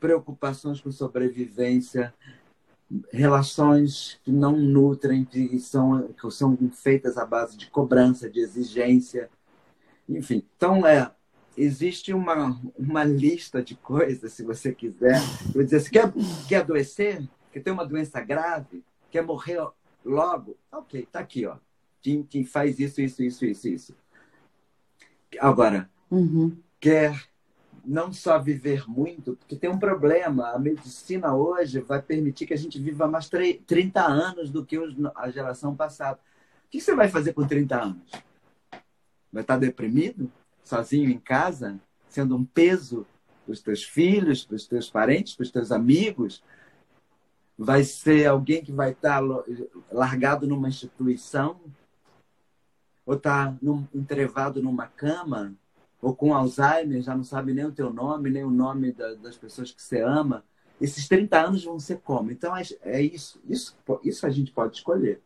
preocupações 0.00 0.80
com 0.80 0.90
sobrevivência, 0.90 2.14
relações 3.12 4.18
que 4.24 4.32
não 4.32 4.56
nutrem, 4.56 5.22
que 5.22 5.58
são, 5.58 6.08
que 6.08 6.30
são 6.30 6.56
feitas 6.72 7.18
à 7.18 7.26
base 7.26 7.54
de 7.54 7.68
cobrança, 7.68 8.30
de 8.30 8.40
exigência. 8.40 9.28
Enfim, 10.08 10.42
então 10.56 10.86
é, 10.86 11.10
existe 11.54 12.14
uma, 12.14 12.58
uma 12.78 13.04
lista 13.04 13.62
de 13.62 13.74
coisas, 13.74 14.32
se 14.32 14.42
você 14.42 14.72
quiser. 14.72 15.20
Eu 15.54 15.62
dizer, 15.62 15.80
você 15.80 15.90
quer, 15.90 16.10
quer 16.48 16.56
adoecer? 16.60 17.28
Quer 17.56 17.62
ter 17.62 17.70
uma 17.70 17.86
doença 17.86 18.20
grave? 18.20 18.84
Quer 19.10 19.22
morrer 19.22 19.66
logo? 20.04 20.58
Ok, 20.70 21.00
está 21.00 21.20
aqui, 21.20 21.46
ó. 21.46 21.56
Tim, 22.02 22.22
Tim 22.22 22.44
faz 22.44 22.78
isso, 22.78 23.00
isso, 23.00 23.22
isso, 23.22 23.46
isso, 23.46 23.68
isso. 23.68 23.96
Agora, 25.40 25.88
uhum. 26.10 26.54
quer 26.78 27.18
não 27.82 28.12
só 28.12 28.38
viver 28.38 28.86
muito, 28.86 29.36
porque 29.36 29.56
tem 29.56 29.70
um 29.70 29.78
problema. 29.78 30.50
A 30.50 30.58
medicina 30.58 31.34
hoje 31.34 31.80
vai 31.80 32.02
permitir 32.02 32.44
que 32.44 32.52
a 32.52 32.58
gente 32.58 32.78
viva 32.78 33.08
mais 33.08 33.30
30 33.30 34.04
anos 34.04 34.50
do 34.50 34.62
que 34.62 34.78
a 35.14 35.30
geração 35.30 35.74
passada. 35.74 36.20
O 36.66 36.68
que 36.68 36.78
você 36.78 36.94
vai 36.94 37.08
fazer 37.08 37.32
com 37.32 37.46
30 37.46 37.74
anos? 37.74 38.12
Vai 39.32 39.40
estar 39.40 39.56
deprimido? 39.56 40.30
Sozinho 40.62 41.08
em 41.08 41.18
casa? 41.18 41.80
Sendo 42.06 42.36
um 42.36 42.44
peso 42.44 43.06
para 43.46 43.52
os 43.54 43.62
teus 43.62 43.82
filhos, 43.82 44.44
para 44.44 44.56
os 44.56 44.66
teus 44.66 44.90
parentes, 44.90 45.34
para 45.34 45.44
os 45.44 45.50
teus 45.50 45.72
amigos? 45.72 46.44
Vai 47.58 47.84
ser 47.84 48.26
alguém 48.26 48.62
que 48.62 48.72
vai 48.72 48.92
estar 48.92 49.22
largado 49.90 50.46
numa 50.46 50.68
instituição? 50.68 51.60
Ou 53.04 53.14
estar 53.14 53.56
num, 53.62 53.86
entrevado 53.94 54.62
numa 54.62 54.86
cama? 54.86 55.56
ou 56.00 56.14
com 56.14 56.34
Alzheimer, 56.34 57.02
já 57.02 57.16
não 57.16 57.24
sabe 57.24 57.52
nem 57.52 57.64
o 57.64 57.72
teu 57.72 57.92
nome, 57.92 58.30
nem 58.30 58.44
o 58.44 58.50
nome 58.50 58.92
da, 58.92 59.14
das 59.14 59.36
pessoas 59.36 59.72
que 59.72 59.82
você 59.82 60.00
ama, 60.00 60.44
esses 60.80 61.08
30 61.08 61.36
anos 61.40 61.64
vão 61.64 61.80
ser 61.80 61.98
como? 61.98 62.30
Então, 62.30 62.56
é, 62.56 62.62
é 62.82 63.02
isso, 63.02 63.40
isso. 63.48 63.76
Isso 64.04 64.26
a 64.26 64.30
gente 64.30 64.52
pode 64.52 64.76
escolher. 64.76 65.20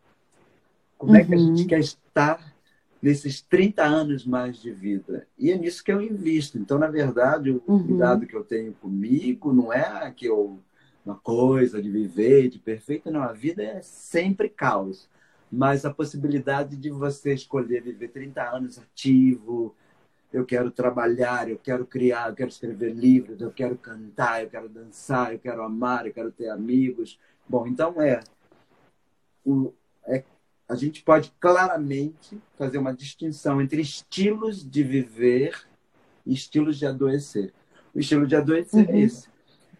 Como 0.96 1.12
uhum. 1.12 1.18
é 1.18 1.24
que 1.24 1.34
a 1.34 1.36
uhum. 1.36 1.56
gente 1.56 1.68
quer 1.68 1.80
estar 1.80 2.54
nesses 3.02 3.42
30 3.42 3.82
anos 3.82 4.24
mais 4.24 4.56
de 4.56 4.70
vida? 4.70 5.26
E 5.36 5.50
é 5.50 5.58
nisso 5.58 5.82
que 5.82 5.92
eu 5.92 6.00
invisto. 6.00 6.56
Então, 6.56 6.78
na 6.78 6.86
verdade, 6.86 7.50
o 7.50 7.62
uhum. 7.66 7.84
cuidado 7.84 8.26
que 8.26 8.36
eu 8.36 8.44
tenho 8.44 8.72
comigo 8.74 9.52
não 9.52 9.72
é 9.72 10.10
que 10.12 10.26
eu 10.26 10.60
uma 11.04 11.16
coisa 11.16 11.80
de 11.80 11.90
viver, 11.90 12.48
de 12.48 12.58
perfeito, 12.58 13.10
não. 13.10 13.22
A 13.22 13.32
vida 13.32 13.62
é 13.62 13.80
sempre 13.82 14.48
caos. 14.48 15.08
Mas 15.50 15.84
a 15.84 15.92
possibilidade 15.92 16.76
de 16.76 16.90
você 16.90 17.34
escolher 17.34 17.82
viver 17.82 18.08
30 18.08 18.42
anos 18.54 18.78
ativo, 18.78 19.74
eu 20.32 20.44
quero 20.44 20.70
trabalhar, 20.70 21.48
eu 21.48 21.58
quero 21.58 21.84
criar, 21.84 22.28
eu 22.28 22.36
quero 22.36 22.50
escrever 22.50 22.94
livros, 22.94 23.40
eu 23.40 23.50
quero 23.50 23.76
cantar, 23.76 24.44
eu 24.44 24.50
quero 24.50 24.68
dançar, 24.68 25.32
eu 25.32 25.40
quero 25.40 25.62
amar, 25.62 26.06
eu 26.06 26.12
quero 26.12 26.30
ter 26.30 26.48
amigos. 26.50 27.18
Bom, 27.48 27.66
então 27.66 28.00
é, 28.00 28.20
o, 29.44 29.72
é 30.06 30.22
a 30.68 30.76
gente 30.76 31.02
pode 31.02 31.32
claramente 31.40 32.40
fazer 32.56 32.78
uma 32.78 32.94
distinção 32.94 33.60
entre 33.60 33.80
estilos 33.80 34.62
de 34.68 34.84
viver 34.84 35.66
e 36.24 36.32
estilos 36.32 36.78
de 36.78 36.86
adoecer. 36.86 37.52
O 37.92 37.98
estilo 37.98 38.24
de 38.24 38.36
adoecer 38.36 38.88
é 38.88 38.92
uhum. 38.92 38.98
é 38.98 39.00
esse. 39.00 39.28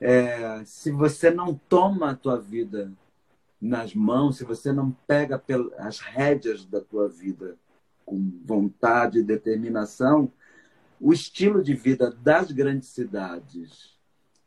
É, 0.01 0.65
se 0.65 0.91
você 0.91 1.31
não 1.31 1.55
toma 1.55 2.11
a 2.11 2.17
tua 2.17 2.41
vida 2.41 2.91
nas 3.61 3.95
mãos, 3.95 4.39
se 4.39 4.45
você 4.45 4.73
não 4.73 4.91
pega 5.07 5.43
as 5.79 6.01
rédeas 6.01 6.65
da 6.65 6.81
tua 6.81 7.09
vida 7.09 7.57
com 8.07 8.41
vontade 8.45 9.19
e 9.19 9.23
determinação, 9.23 10.33
o 10.99 11.13
estilo 11.13 11.63
de 11.63 11.75
vida 11.75 12.11
das 12.11 12.51
grandes 12.51 12.89
cidades 12.89 13.99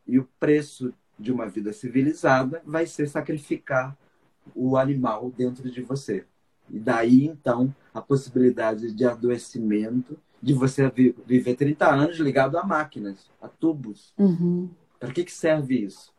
e 0.08 0.20
o 0.20 0.28
preço 0.40 0.94
de 1.18 1.32
uma 1.32 1.48
vida 1.48 1.72
civilizada 1.72 2.62
vai 2.66 2.86
ser 2.86 3.08
sacrificar 3.08 3.96
o 4.56 4.76
animal 4.76 5.32
dentro 5.32 5.70
de 5.70 5.82
você. 5.82 6.26
E 6.70 6.80
daí, 6.80 7.26
então, 7.26 7.74
a 7.94 8.02
possibilidade 8.02 8.92
de 8.92 9.06
adoecimento, 9.06 10.18
de 10.42 10.54
você 10.54 10.90
viver 11.26 11.56
30 11.56 11.90
anos 11.90 12.18
ligado 12.18 12.58
a 12.58 12.66
máquinas, 12.66 13.30
a 13.42 13.48
tubos. 13.48 14.14
Uhum. 14.18 14.70
Para 15.04 15.12
que, 15.12 15.26
que 15.26 15.34
serve 15.34 15.84
isso? 15.84 16.14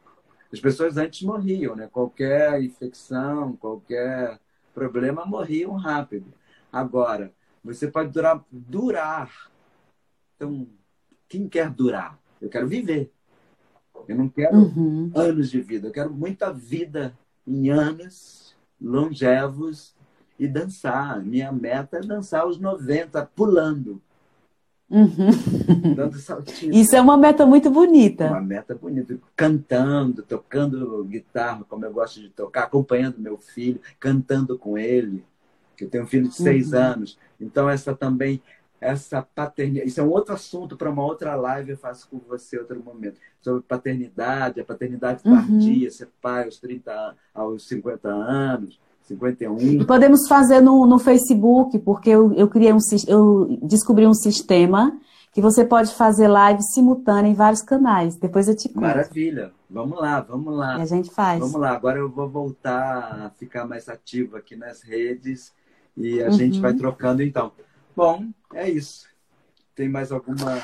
As 0.52 0.60
pessoas 0.60 0.98
antes 0.98 1.22
morriam, 1.22 1.74
né? 1.74 1.88
Qualquer 1.90 2.62
infecção, 2.62 3.56
qualquer 3.56 4.38
problema, 4.74 5.24
morriam 5.24 5.72
rápido. 5.72 6.26
Agora, 6.70 7.32
você 7.64 7.88
pode 7.88 8.10
durar, 8.10 8.44
durar. 8.52 9.50
Então, 10.36 10.68
quem 11.26 11.48
quer 11.48 11.70
durar? 11.70 12.20
Eu 12.38 12.50
quero 12.50 12.68
viver. 12.68 13.10
Eu 14.06 14.16
não 14.16 14.28
quero 14.28 14.54
uhum. 14.54 15.10
anos 15.14 15.50
de 15.50 15.62
vida. 15.62 15.88
Eu 15.88 15.92
quero 15.92 16.12
muita 16.12 16.52
vida 16.52 17.18
em 17.46 17.70
anos 17.70 18.54
longevos 18.78 19.96
e 20.38 20.46
dançar. 20.46 21.24
Minha 21.24 21.50
meta 21.50 21.96
é 21.96 22.00
dançar 22.00 22.42
aos 22.42 22.60
90, 22.60 23.24
pulando. 23.34 24.02
Uhum. 24.94 25.94
Dando 25.94 26.16
saltinho. 26.18 26.72
Isso 26.72 26.94
é 26.94 27.00
uma 27.00 27.16
meta 27.16 27.44
muito 27.44 27.68
bonita. 27.68 28.28
Uma 28.28 28.40
meta 28.40 28.76
bonita. 28.76 29.18
Cantando, 29.34 30.22
tocando 30.22 31.02
guitarra, 31.04 31.64
como 31.68 31.84
eu 31.84 31.92
gosto 31.92 32.20
de 32.20 32.28
tocar, 32.28 32.62
acompanhando 32.62 33.18
meu 33.18 33.36
filho, 33.36 33.80
cantando 33.98 34.56
com 34.56 34.78
ele. 34.78 35.24
Eu 35.80 35.90
tenho 35.90 36.04
um 36.04 36.06
filho 36.06 36.28
de 36.28 36.36
seis 36.36 36.72
uhum. 36.72 36.78
anos. 36.78 37.18
Então, 37.40 37.68
essa 37.68 37.92
também, 37.92 38.40
essa 38.80 39.20
paternidade. 39.20 39.88
Isso 39.88 40.00
é 40.00 40.04
um 40.04 40.10
outro 40.10 40.32
assunto 40.32 40.76
para 40.76 40.90
uma 40.90 41.04
outra 41.04 41.34
live 41.34 41.72
eu 41.72 41.76
faço 41.76 42.08
com 42.08 42.20
você 42.20 42.56
outro 42.56 42.80
momento. 42.80 43.18
Sobre 43.42 43.62
paternidade, 43.62 44.60
a 44.60 44.64
paternidade 44.64 45.22
uhum. 45.24 45.34
tardia, 45.34 45.90
ser 45.90 46.08
pai 46.22 46.44
aos 46.44 46.60
30, 46.60 47.16
aos 47.34 47.66
50 47.66 48.08
anos 48.08 48.78
51. 49.04 49.58
E 49.58 49.84
podemos 49.84 50.26
fazer 50.26 50.60
no, 50.60 50.86
no 50.86 50.98
Facebook, 50.98 51.78
porque 51.80 52.10
eu, 52.10 52.32
eu 52.34 52.48
criei 52.48 52.72
um 52.72 52.78
eu 53.06 53.58
descobri 53.62 54.06
um 54.06 54.14
sistema 54.14 54.98
que 55.32 55.40
você 55.40 55.64
pode 55.64 55.92
fazer 55.94 56.28
live 56.28 56.62
simultânea 56.62 57.28
em 57.28 57.34
vários 57.34 57.60
canais. 57.60 58.16
Depois 58.16 58.48
eu 58.48 58.56
te 58.56 58.68
conto. 58.68 58.82
Maravilha. 58.82 59.52
Vamos 59.68 59.98
lá, 59.98 60.20
vamos 60.20 60.54
lá. 60.54 60.78
E 60.78 60.82
a 60.82 60.86
gente 60.86 61.10
faz. 61.10 61.40
Vamos 61.40 61.60
lá. 61.60 61.72
Agora 61.72 61.98
eu 61.98 62.08
vou 62.08 62.28
voltar 62.28 63.26
a 63.26 63.30
ficar 63.30 63.66
mais 63.66 63.88
ativo 63.88 64.36
aqui 64.36 64.54
nas 64.54 64.82
redes 64.82 65.52
e 65.96 66.22
a 66.22 66.26
uhum. 66.26 66.32
gente 66.32 66.60
vai 66.60 66.72
trocando 66.72 67.22
então. 67.22 67.52
Bom, 67.96 68.26
é 68.54 68.70
isso. 68.70 69.06
Tem 69.74 69.88
mais 69.88 70.12
alguma 70.12 70.62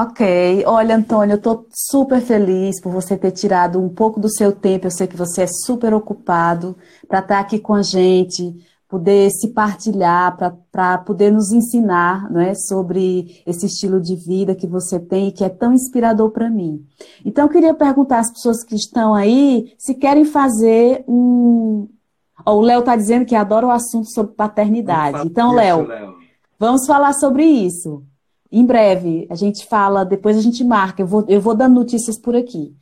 Ok, 0.00 0.64
olha, 0.64 0.94
Antônio, 0.94 1.32
eu 1.32 1.38
estou 1.38 1.66
super 1.72 2.20
feliz 2.20 2.80
por 2.80 2.92
você 2.92 3.16
ter 3.16 3.32
tirado 3.32 3.80
um 3.80 3.88
pouco 3.88 4.20
do 4.20 4.30
seu 4.30 4.52
tempo. 4.52 4.86
Eu 4.86 4.92
sei 4.92 5.08
que 5.08 5.16
você 5.16 5.42
é 5.42 5.46
super 5.48 5.92
ocupado 5.92 6.76
para 7.08 7.18
estar 7.18 7.34
tá 7.34 7.40
aqui 7.40 7.58
com 7.58 7.74
a 7.74 7.82
gente, 7.82 8.54
poder 8.88 9.28
se 9.32 9.48
partilhar, 9.48 10.36
para 10.70 10.98
poder 10.98 11.32
nos 11.32 11.50
ensinar 11.50 12.30
não 12.30 12.40
é, 12.40 12.54
sobre 12.54 13.42
esse 13.44 13.66
estilo 13.66 14.00
de 14.00 14.14
vida 14.14 14.54
que 14.54 14.68
você 14.68 15.00
tem 15.00 15.28
e 15.28 15.32
que 15.32 15.42
é 15.42 15.48
tão 15.48 15.72
inspirador 15.72 16.30
para 16.30 16.48
mim. 16.48 16.86
Então, 17.24 17.46
eu 17.46 17.50
queria 17.50 17.74
perguntar 17.74 18.20
às 18.20 18.30
pessoas 18.30 18.62
que 18.62 18.76
estão 18.76 19.16
aí 19.16 19.74
se 19.76 19.96
querem 19.96 20.24
fazer 20.24 21.02
um. 21.08 21.88
Oh, 22.46 22.52
o 22.52 22.60
Léo 22.60 22.80
está 22.80 22.94
dizendo 22.94 23.26
que 23.26 23.34
adora 23.34 23.66
o 23.66 23.70
assunto 23.72 24.08
sobre 24.12 24.32
paternidade. 24.34 25.26
Então, 25.26 25.52
Léo, 25.52 25.88
vamos 26.56 26.86
falar 26.86 27.14
sobre 27.14 27.44
isso. 27.44 28.04
Em 28.50 28.64
breve, 28.64 29.26
a 29.30 29.34
gente 29.34 29.66
fala, 29.66 30.04
depois 30.04 30.36
a 30.36 30.40
gente 30.40 30.64
marca, 30.64 31.02
eu 31.02 31.06
vou, 31.06 31.24
eu 31.28 31.40
vou 31.40 31.54
dando 31.54 31.74
notícias 31.74 32.18
por 32.18 32.34
aqui. 32.34 32.74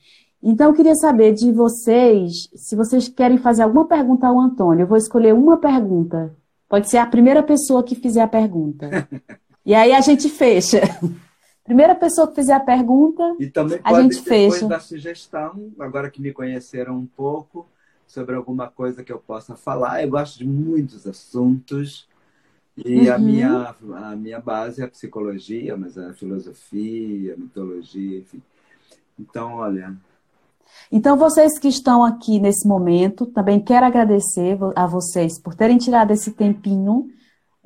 Então, 0.42 0.68
eu 0.68 0.74
queria 0.74 0.94
saber 0.94 1.32
de 1.32 1.50
vocês, 1.50 2.48
se 2.54 2.76
vocês 2.76 3.08
querem 3.08 3.38
fazer 3.38 3.62
alguma 3.62 3.86
pergunta 3.86 4.26
ao 4.26 4.38
Antônio. 4.38 4.84
Eu 4.84 4.86
vou 4.86 4.96
escolher 4.96 5.34
uma 5.34 5.56
pergunta. 5.56 6.34
Pode 6.68 6.88
ser 6.88 6.98
a 6.98 7.06
primeira 7.06 7.42
pessoa 7.42 7.82
que 7.82 7.96
fizer 7.96 8.22
a 8.22 8.28
pergunta. 8.28 9.08
e 9.64 9.74
aí 9.74 9.92
a 9.92 10.00
gente 10.00 10.28
fecha. 10.28 10.82
Primeira 11.64 11.96
pessoa 11.96 12.28
que 12.28 12.36
fizer 12.36 12.52
a 12.52 12.60
pergunta, 12.60 13.34
e 13.40 13.48
também 13.48 13.80
a 13.82 14.00
gente 14.00 14.22
depois 14.22 14.54
fecha. 14.54 14.68
da 14.68 14.78
sugestão, 14.78 15.72
agora 15.80 16.08
que 16.08 16.22
me 16.22 16.32
conheceram 16.32 16.96
um 16.96 17.06
pouco, 17.06 17.66
sobre 18.06 18.36
alguma 18.36 18.68
coisa 18.68 19.02
que 19.02 19.12
eu 19.12 19.18
possa 19.18 19.56
falar. 19.56 20.02
Eu 20.02 20.10
gosto 20.10 20.38
de 20.38 20.46
muitos 20.46 21.06
assuntos. 21.06 22.08
E 22.76 23.08
uhum. 23.08 23.14
a, 23.14 23.18
minha, 23.18 23.74
a 23.94 24.16
minha 24.16 24.40
base 24.40 24.82
é 24.82 24.84
a 24.84 24.88
psicologia, 24.88 25.76
mas 25.76 25.96
a 25.96 26.12
filosofia, 26.12 27.34
a 27.34 27.36
mitologia, 27.36 28.18
enfim. 28.18 28.42
Então, 29.18 29.54
olha. 29.54 29.96
Então, 30.92 31.16
vocês 31.16 31.58
que 31.58 31.68
estão 31.68 32.04
aqui 32.04 32.38
nesse 32.38 32.68
momento, 32.68 33.26
também 33.26 33.60
quero 33.60 33.86
agradecer 33.86 34.58
a 34.74 34.86
vocês 34.86 35.40
por 35.40 35.54
terem 35.54 35.78
tirado 35.78 36.10
esse 36.12 36.32
tempinho 36.32 37.10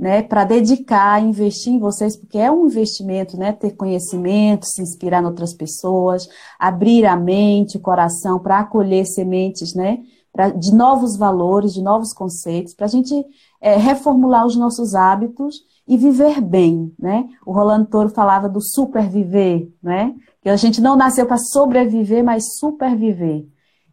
né, 0.01 0.23
para 0.23 0.45
dedicar, 0.45 1.23
investir 1.23 1.75
em 1.75 1.79
vocês, 1.79 2.17
porque 2.17 2.39
é 2.39 2.51
um 2.51 2.65
investimento, 2.65 3.37
né, 3.37 3.53
ter 3.53 3.73
conhecimento, 3.73 4.65
se 4.65 4.81
inspirar 4.81 5.23
em 5.23 5.27
outras 5.27 5.53
pessoas, 5.53 6.27
abrir 6.59 7.05
a 7.05 7.15
mente, 7.15 7.77
o 7.77 7.81
coração 7.81 8.39
para 8.39 8.61
acolher 8.61 9.05
sementes, 9.05 9.75
né, 9.75 9.99
pra, 10.33 10.51
de 10.51 10.75
novos 10.75 11.17
valores, 11.17 11.73
de 11.73 11.83
novos 11.83 12.13
conceitos, 12.13 12.75
para 12.75 12.87
a 12.87 12.89
gente 12.89 13.15
é, 13.61 13.77
reformular 13.77 14.47
os 14.47 14.57
nossos 14.57 14.95
hábitos 14.95 15.63
e 15.87 15.97
viver 15.97 16.41
bem, 16.41 16.93
né? 16.99 17.29
O 17.45 17.53
Rolando 17.53 17.87
Toro 17.87 18.09
falava 18.09 18.49
do 18.49 18.61
superviver, 18.61 19.69
né? 19.83 20.15
Que 20.41 20.49
a 20.49 20.57
gente 20.57 20.81
não 20.81 20.97
nasceu 20.97 21.27
para 21.27 21.37
sobreviver, 21.37 22.23
mas 22.23 22.59
superviver. 22.59 23.47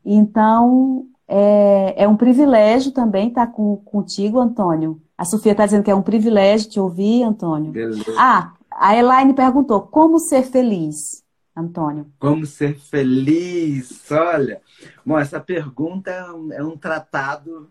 Então, 0.06 1.06
é, 1.28 2.04
é 2.04 2.08
um 2.08 2.16
privilégio 2.16 2.92
também 2.92 3.30
estar 3.30 3.48
com, 3.48 3.78
contigo, 3.78 4.40
Antônio. 4.40 5.02
A 5.18 5.26
Sofia 5.26 5.52
está 5.52 5.66
dizendo 5.66 5.84
que 5.84 5.92
é 5.92 5.96
um 5.96 6.02
privilégio 6.02 6.70
te 6.70 6.80
ouvir, 6.80 7.24
Antônio. 7.24 7.72
Beleza. 7.72 8.14
Ah, 8.18 8.54
a 8.72 8.96
Elaine 8.96 9.34
perguntou, 9.34 9.82
como 9.82 10.20
ser 10.20 10.44
feliz, 10.44 11.24
Antônio? 11.58 12.06
Como 12.20 12.46
ser 12.46 12.78
feliz? 12.78 14.12
Olha, 14.12 14.62
bom, 15.04 15.18
essa 15.18 15.40
pergunta 15.40 16.12
é 16.12 16.32
um, 16.32 16.54
é 16.54 16.64
um 16.64 16.78
tratado 16.78 17.70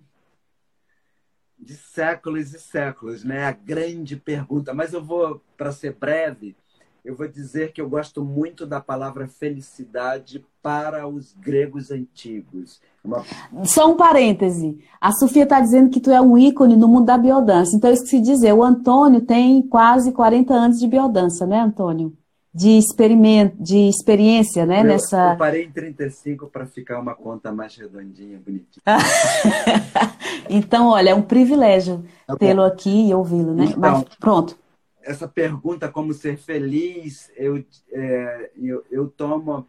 de 1.57 1.75
séculos 1.75 2.53
e 2.53 2.59
séculos, 2.59 3.23
né? 3.23 3.45
A 3.45 3.53
grande 3.53 4.17
pergunta. 4.17 4.75
Mas 4.75 4.93
eu 4.93 5.03
vou, 5.03 5.41
para 5.57 5.71
ser 5.71 5.95
breve, 5.95 6.57
eu 7.05 7.15
vou 7.15 7.29
dizer 7.29 7.71
que 7.71 7.81
eu 7.81 7.89
gosto 7.89 8.25
muito 8.25 8.67
da 8.67 8.81
palavra 8.81 9.29
felicidade 9.29 10.45
para 10.61 11.07
os 11.07 11.33
gregos 11.35 11.93
antigos. 11.93 12.81
Uma... 13.05 13.25
Só 13.65 13.89
um 13.89 13.97
parêntese. 13.97 14.79
A 15.01 15.13
Sofia 15.13 15.45
está 15.45 15.61
dizendo 15.61 15.91
que 15.91 16.01
tu 16.01 16.11
é 16.11 16.21
um 16.21 16.37
ícone 16.37 16.77
no 16.77 16.89
mundo 16.89 17.07
da 17.07 17.17
biodança. 17.17 17.77
Então, 17.77 17.93
isso 17.93 18.03
que 18.03 18.11
se 18.11 18.21
dizer, 18.21 18.53
o 18.53 18.65
Antônio 18.65 19.21
tem 19.21 19.63
quase 19.63 20.11
40 20.11 20.53
anos 20.53 20.81
de 20.81 20.89
biodança, 20.89 21.47
né, 21.47 21.61
Antônio? 21.61 22.13
De 22.57 22.79
experimento, 22.79 23.63
de 23.63 23.87
experiência, 23.87 24.65
né? 24.65 24.81
Eu, 24.81 24.85
nessa... 24.85 25.33
eu 25.33 25.37
parei 25.37 25.65
em 25.65 25.71
35 25.71 26.47
para 26.47 26.65
ficar 26.65 26.99
uma 26.99 27.15
conta 27.15 27.53
mais 27.53 27.77
redondinha, 27.77 28.39
bonitinha. 28.39 28.83
então, 30.49 30.87
olha, 30.89 31.11
é 31.11 31.15
um 31.15 31.21
privilégio 31.21 32.03
tá 32.27 32.35
tê-lo 32.35 32.63
aqui 32.63 33.11
e 33.11 33.15
ouvi-lo, 33.15 33.53
né? 33.53 33.67
Então, 33.67 33.79
Mas 33.79 34.05
pronto. 34.19 34.59
Essa 35.03 35.29
pergunta, 35.29 35.87
como 35.91 36.15
ser 36.15 36.39
feliz, 36.39 37.31
eu, 37.37 37.63
é, 37.93 38.51
eu, 38.57 38.83
eu 38.91 39.07
tomo. 39.07 39.67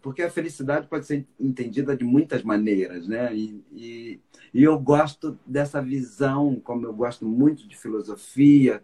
Porque 0.00 0.22
a 0.22 0.30
felicidade 0.30 0.86
pode 0.86 1.04
ser 1.04 1.26
entendida 1.38 1.94
de 1.94 2.04
muitas 2.04 2.42
maneiras, 2.42 3.06
né? 3.06 3.36
E, 3.36 3.62
e, 3.70 4.20
e 4.54 4.62
eu 4.62 4.78
gosto 4.78 5.38
dessa 5.44 5.82
visão, 5.82 6.58
como 6.64 6.86
eu 6.86 6.94
gosto 6.94 7.26
muito 7.26 7.68
de 7.68 7.76
filosofia, 7.76 8.82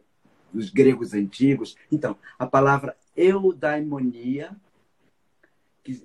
dos 0.53 0.69
gregos 0.69 1.15
antigos. 1.15 1.75
Então, 1.91 2.19
a 2.39 2.47
palavra 2.47 2.95
eudaimonia, 3.17 4.51
que 5.83 6.03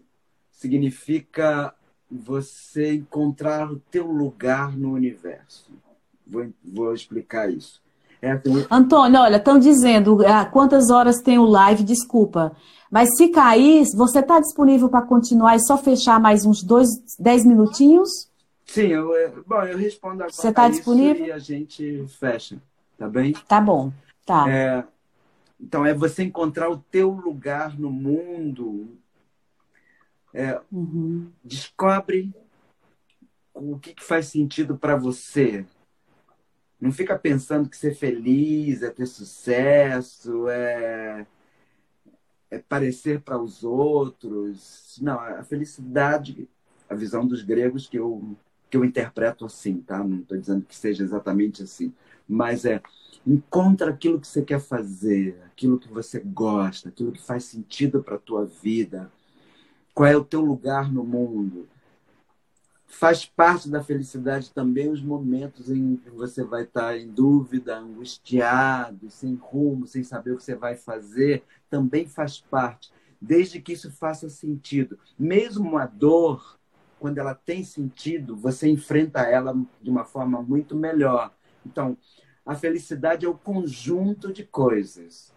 significa 0.52 1.74
você 2.10 2.94
encontrar 2.94 3.72
o 3.72 3.80
teu 3.92 4.08
lugar 4.08 4.78
no 4.78 4.94
universo. 4.94 5.72
Vou, 6.26 6.48
vou 6.64 6.94
explicar 6.94 7.50
isso. 7.50 7.82
É 8.22 8.32
assim... 8.32 8.66
Antônio, 8.70 9.20
olha, 9.20 9.38
estão 9.38 9.58
dizendo 9.58 10.26
ah, 10.26 10.46
quantas 10.46 10.90
horas 10.90 11.22
tem 11.22 11.40
o 11.40 11.46
live, 11.46 11.84
desculpa. 11.84 12.56
Mas 12.90 13.16
se 13.16 13.30
cair, 13.30 13.86
você 13.96 14.20
está 14.20 14.40
disponível 14.40 14.90
para 14.90 15.02
continuar 15.02 15.56
e 15.56 15.66
só 15.66 15.78
fechar 15.78 16.20
mais 16.20 16.46
uns 16.46 16.62
dois, 16.62 16.90
dez 17.18 17.46
minutinhos? 17.46 18.30
Sim, 18.66 18.88
eu, 18.88 19.44
bom, 19.48 19.64
eu 19.64 19.78
respondo 19.78 20.16
agora. 20.16 20.32
Você 20.32 20.50
está 20.50 20.70
disponível? 20.70 21.26
E 21.26 21.32
a 21.32 21.40
gente 21.40 22.06
fecha, 22.20 22.58
tá 22.98 23.08
bem? 23.08 23.34
Tá 23.48 23.60
bom, 23.60 23.92
tá. 24.26 24.50
É, 24.50 24.84
então, 25.62 25.86
é 25.86 25.94
você 25.94 26.24
encontrar 26.24 26.70
o 26.70 26.78
teu 26.78 27.12
lugar 27.12 27.78
no 27.80 27.92
mundo 27.92 28.98
É, 30.34 30.62
uhum. 30.72 31.32
Descobre 31.44 32.34
o 33.54 33.80
que, 33.80 33.94
que 33.94 34.04
faz 34.04 34.28
sentido 34.28 34.78
para 34.78 34.96
você. 34.96 35.66
Não 36.80 36.92
fica 36.92 37.18
pensando 37.18 37.70
que 37.70 37.78
ser 37.78 37.94
feliz 37.96 38.82
é 38.82 38.90
ter 38.90 39.06
sucesso, 39.06 40.48
é, 40.50 41.28
é 42.50 42.60
parecer 42.60 43.22
para 43.22 43.38
os 43.38 43.64
outros. 43.64 44.98
Não, 45.02 45.20
a 45.20 45.44
felicidade, 45.44 46.50
a 46.90 46.96
visão 46.96 47.26
dos 47.26 47.42
gregos 47.44 47.88
que 47.88 47.98
eu, 47.98 48.36
que 48.70 48.78
eu 48.78 48.86
interpreto 48.86 49.46
assim, 49.46 49.82
tá? 49.82 50.04
Não 50.04 50.20
estou 50.20 50.38
dizendo 50.38 50.66
que 50.66 50.76
seja 50.76 51.04
exatamente 51.04 51.64
assim, 51.64 51.94
mas 52.28 52.66
é 52.66 52.82
encontra 53.26 53.92
aquilo 53.92 54.20
que 54.20 54.28
você 54.28 54.42
quer 54.42 54.60
fazer, 54.60 55.40
aquilo 55.46 55.80
que 55.80 55.88
você 55.88 56.20
gosta, 56.20 56.90
aquilo 56.90 57.12
que 57.12 57.22
faz 57.22 57.46
sentido 57.46 58.04
para 58.04 58.16
a 58.16 58.20
tua 58.20 58.46
vida. 58.46 59.12
Qual 59.94 60.08
é 60.08 60.16
o 60.16 60.24
teu 60.24 60.42
lugar 60.42 60.92
no 60.92 61.04
mundo? 61.04 61.68
faz 62.92 63.26
parte 63.26 63.70
da 63.70 63.82
felicidade 63.82 64.52
também 64.52 64.90
os 64.90 65.02
momentos 65.02 65.72
em 65.72 65.96
que 65.96 66.10
você 66.10 66.44
vai 66.44 66.64
estar 66.64 66.98
em 66.98 67.08
dúvida, 67.08 67.78
angustiado, 67.78 69.10
sem 69.10 69.34
rumo, 69.36 69.88
sem 69.88 70.04
saber 70.04 70.32
o 70.32 70.38
que 70.38 70.44
você 70.44 70.56
vai 70.56 70.76
fazer, 70.76 71.44
também 71.70 72.06
faz 72.06 72.42
parte, 72.42 72.92
desde 73.20 73.62
que 73.62 73.74
isso 73.74 73.90
faça 73.90 74.30
sentido. 74.30 75.00
Mesmo 75.18 75.78
a 75.78 75.86
dor, 75.86 76.60
quando 77.00 77.18
ela 77.18 77.34
tem 77.34 77.64
sentido, 77.64 78.36
você 78.36 78.70
enfrenta 78.70 79.22
ela 79.22 79.56
de 79.82 79.90
uma 79.90 80.04
forma 80.04 80.42
muito 80.42 80.76
melhor. 80.76 81.34
Então, 81.66 81.98
a 82.46 82.56
felicidade 82.56 83.26
é 83.26 83.30
o 83.30 83.38
conjunto 83.38 84.34
de 84.34 84.44
coisas. 84.44 85.34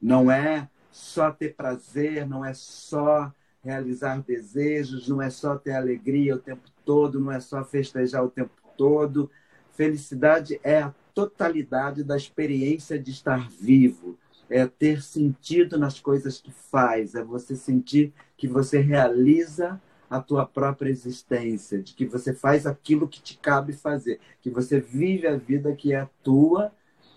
Não 0.00 0.30
é 0.30 0.68
só 0.90 1.30
ter 1.30 1.54
prazer, 1.54 2.26
não 2.26 2.44
é 2.44 2.52
só 2.54 3.32
realizar 3.62 4.22
desejos, 4.22 5.08
não 5.08 5.20
é 5.20 5.30
só 5.30 5.56
ter 5.56 5.72
alegria 5.72 6.34
o 6.34 6.38
tempo 6.38 6.70
todo, 6.84 7.20
não 7.20 7.30
é 7.30 7.40
só 7.40 7.64
festejar 7.64 8.24
o 8.24 8.30
tempo 8.30 8.52
todo. 8.76 9.30
Felicidade 9.72 10.60
é 10.62 10.82
a 10.82 10.94
totalidade 11.14 12.02
da 12.02 12.16
experiência 12.16 12.98
de 12.98 13.10
estar 13.10 13.48
vivo, 13.50 14.18
é 14.48 14.66
ter 14.66 15.02
sentido 15.02 15.78
nas 15.78 16.00
coisas 16.00 16.40
que 16.40 16.50
faz, 16.50 17.14
é 17.14 17.22
você 17.22 17.54
sentir 17.54 18.12
que 18.36 18.48
você 18.48 18.80
realiza 18.80 19.80
a 20.10 20.20
tua 20.20 20.44
própria 20.44 20.90
existência, 20.90 21.80
de 21.80 21.94
que 21.94 22.04
você 22.04 22.34
faz 22.34 22.66
aquilo 22.66 23.06
que 23.06 23.22
te 23.22 23.38
cabe 23.38 23.72
fazer, 23.72 24.18
que 24.42 24.50
você 24.50 24.80
vive 24.80 25.28
a 25.28 25.36
vida 25.36 25.72
que 25.74 25.94
é 25.94 26.08
tua 26.20 26.72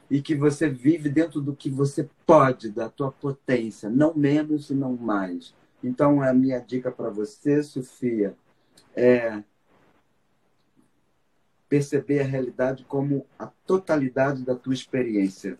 e 0.09 0.21
que 0.21 0.35
você 0.35 0.69
vive 0.69 1.09
dentro 1.09 1.41
do 1.41 1.55
que 1.55 1.71
você 1.71 2.07
pode, 2.23 2.69
da 2.69 2.87
tua 2.87 3.11
potência, 3.11 3.89
não 3.89 4.13
menos 4.13 4.69
e 4.69 4.75
não 4.75 4.95
mais. 4.95 5.55
Então, 5.83 6.21
a 6.21 6.31
minha 6.33 6.59
dica 6.59 6.91
para 6.91 7.09
você, 7.09 7.63
Sofia, 7.63 8.35
é 8.95 9.43
perceber 11.67 12.19
a 12.19 12.25
realidade 12.25 12.85
como 12.85 13.25
a 13.39 13.47
totalidade 13.47 14.43
da 14.43 14.53
tua 14.53 14.75
experiência. 14.75 15.57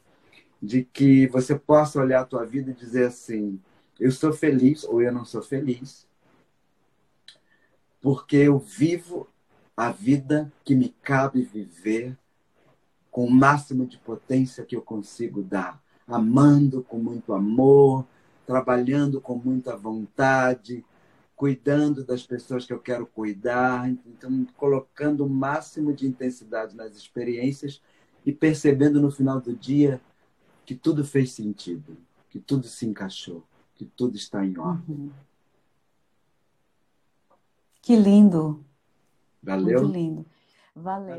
De 0.62 0.84
que 0.84 1.28
você 1.28 1.56
possa 1.56 2.00
olhar 2.00 2.22
a 2.22 2.26
tua 2.26 2.46
vida 2.46 2.72
e 2.72 2.74
dizer 2.74 3.08
assim: 3.08 3.60
eu 4.00 4.12
sou 4.12 4.32
feliz 4.32 4.86
ou 4.86 5.02
eu 5.02 5.12
não 5.12 5.26
sou 5.26 5.42
feliz, 5.42 6.08
porque 8.04 8.36
eu 8.36 8.60
vivo 8.60 9.30
a 9.78 9.90
vida 9.90 10.52
que 10.66 10.76
me 10.76 10.90
cabe 10.90 11.42
viver 11.42 12.18
com 13.10 13.26
o 13.26 13.32
máximo 13.32 13.86
de 13.86 13.98
potência 13.98 14.66
que 14.66 14.76
eu 14.76 14.82
consigo 14.82 15.42
dar, 15.42 15.82
amando 16.06 16.84
com 16.84 16.98
muito 16.98 17.32
amor, 17.32 18.06
trabalhando 18.46 19.22
com 19.22 19.38
muita 19.38 19.78
vontade, 19.78 20.84
cuidando 21.34 22.04
das 22.04 22.24
pessoas 22.24 22.66
que 22.66 22.74
eu 22.74 22.80
quero 22.80 23.08
cuidar, 23.08 23.90
então 23.90 24.46
colocando 24.58 25.26
o 25.26 25.30
máximo 25.30 25.94
de 25.94 26.06
intensidade 26.06 26.76
nas 26.76 26.98
experiências 26.98 27.82
e 28.26 28.34
percebendo 28.34 29.02
no 29.02 29.12
final 29.12 29.40
do 29.40 29.56
dia 29.56 30.02
que 30.66 30.76
tudo 30.76 31.06
fez 31.06 31.32
sentido, 31.32 31.96
que 32.30 32.38
tudo 32.38 32.68
se 32.68 32.86
encaixou, 32.86 33.46
que 33.76 33.86
tudo 33.86 34.18
está 34.18 34.46
em 34.46 34.58
ordem. 34.58 34.94
Uhum. 34.94 35.12
Que 37.84 37.98
lindo. 37.98 38.66
Valeu. 39.44 39.82
Muito 39.82 39.94
lindo. 39.94 40.26
Valeu. 40.74 41.16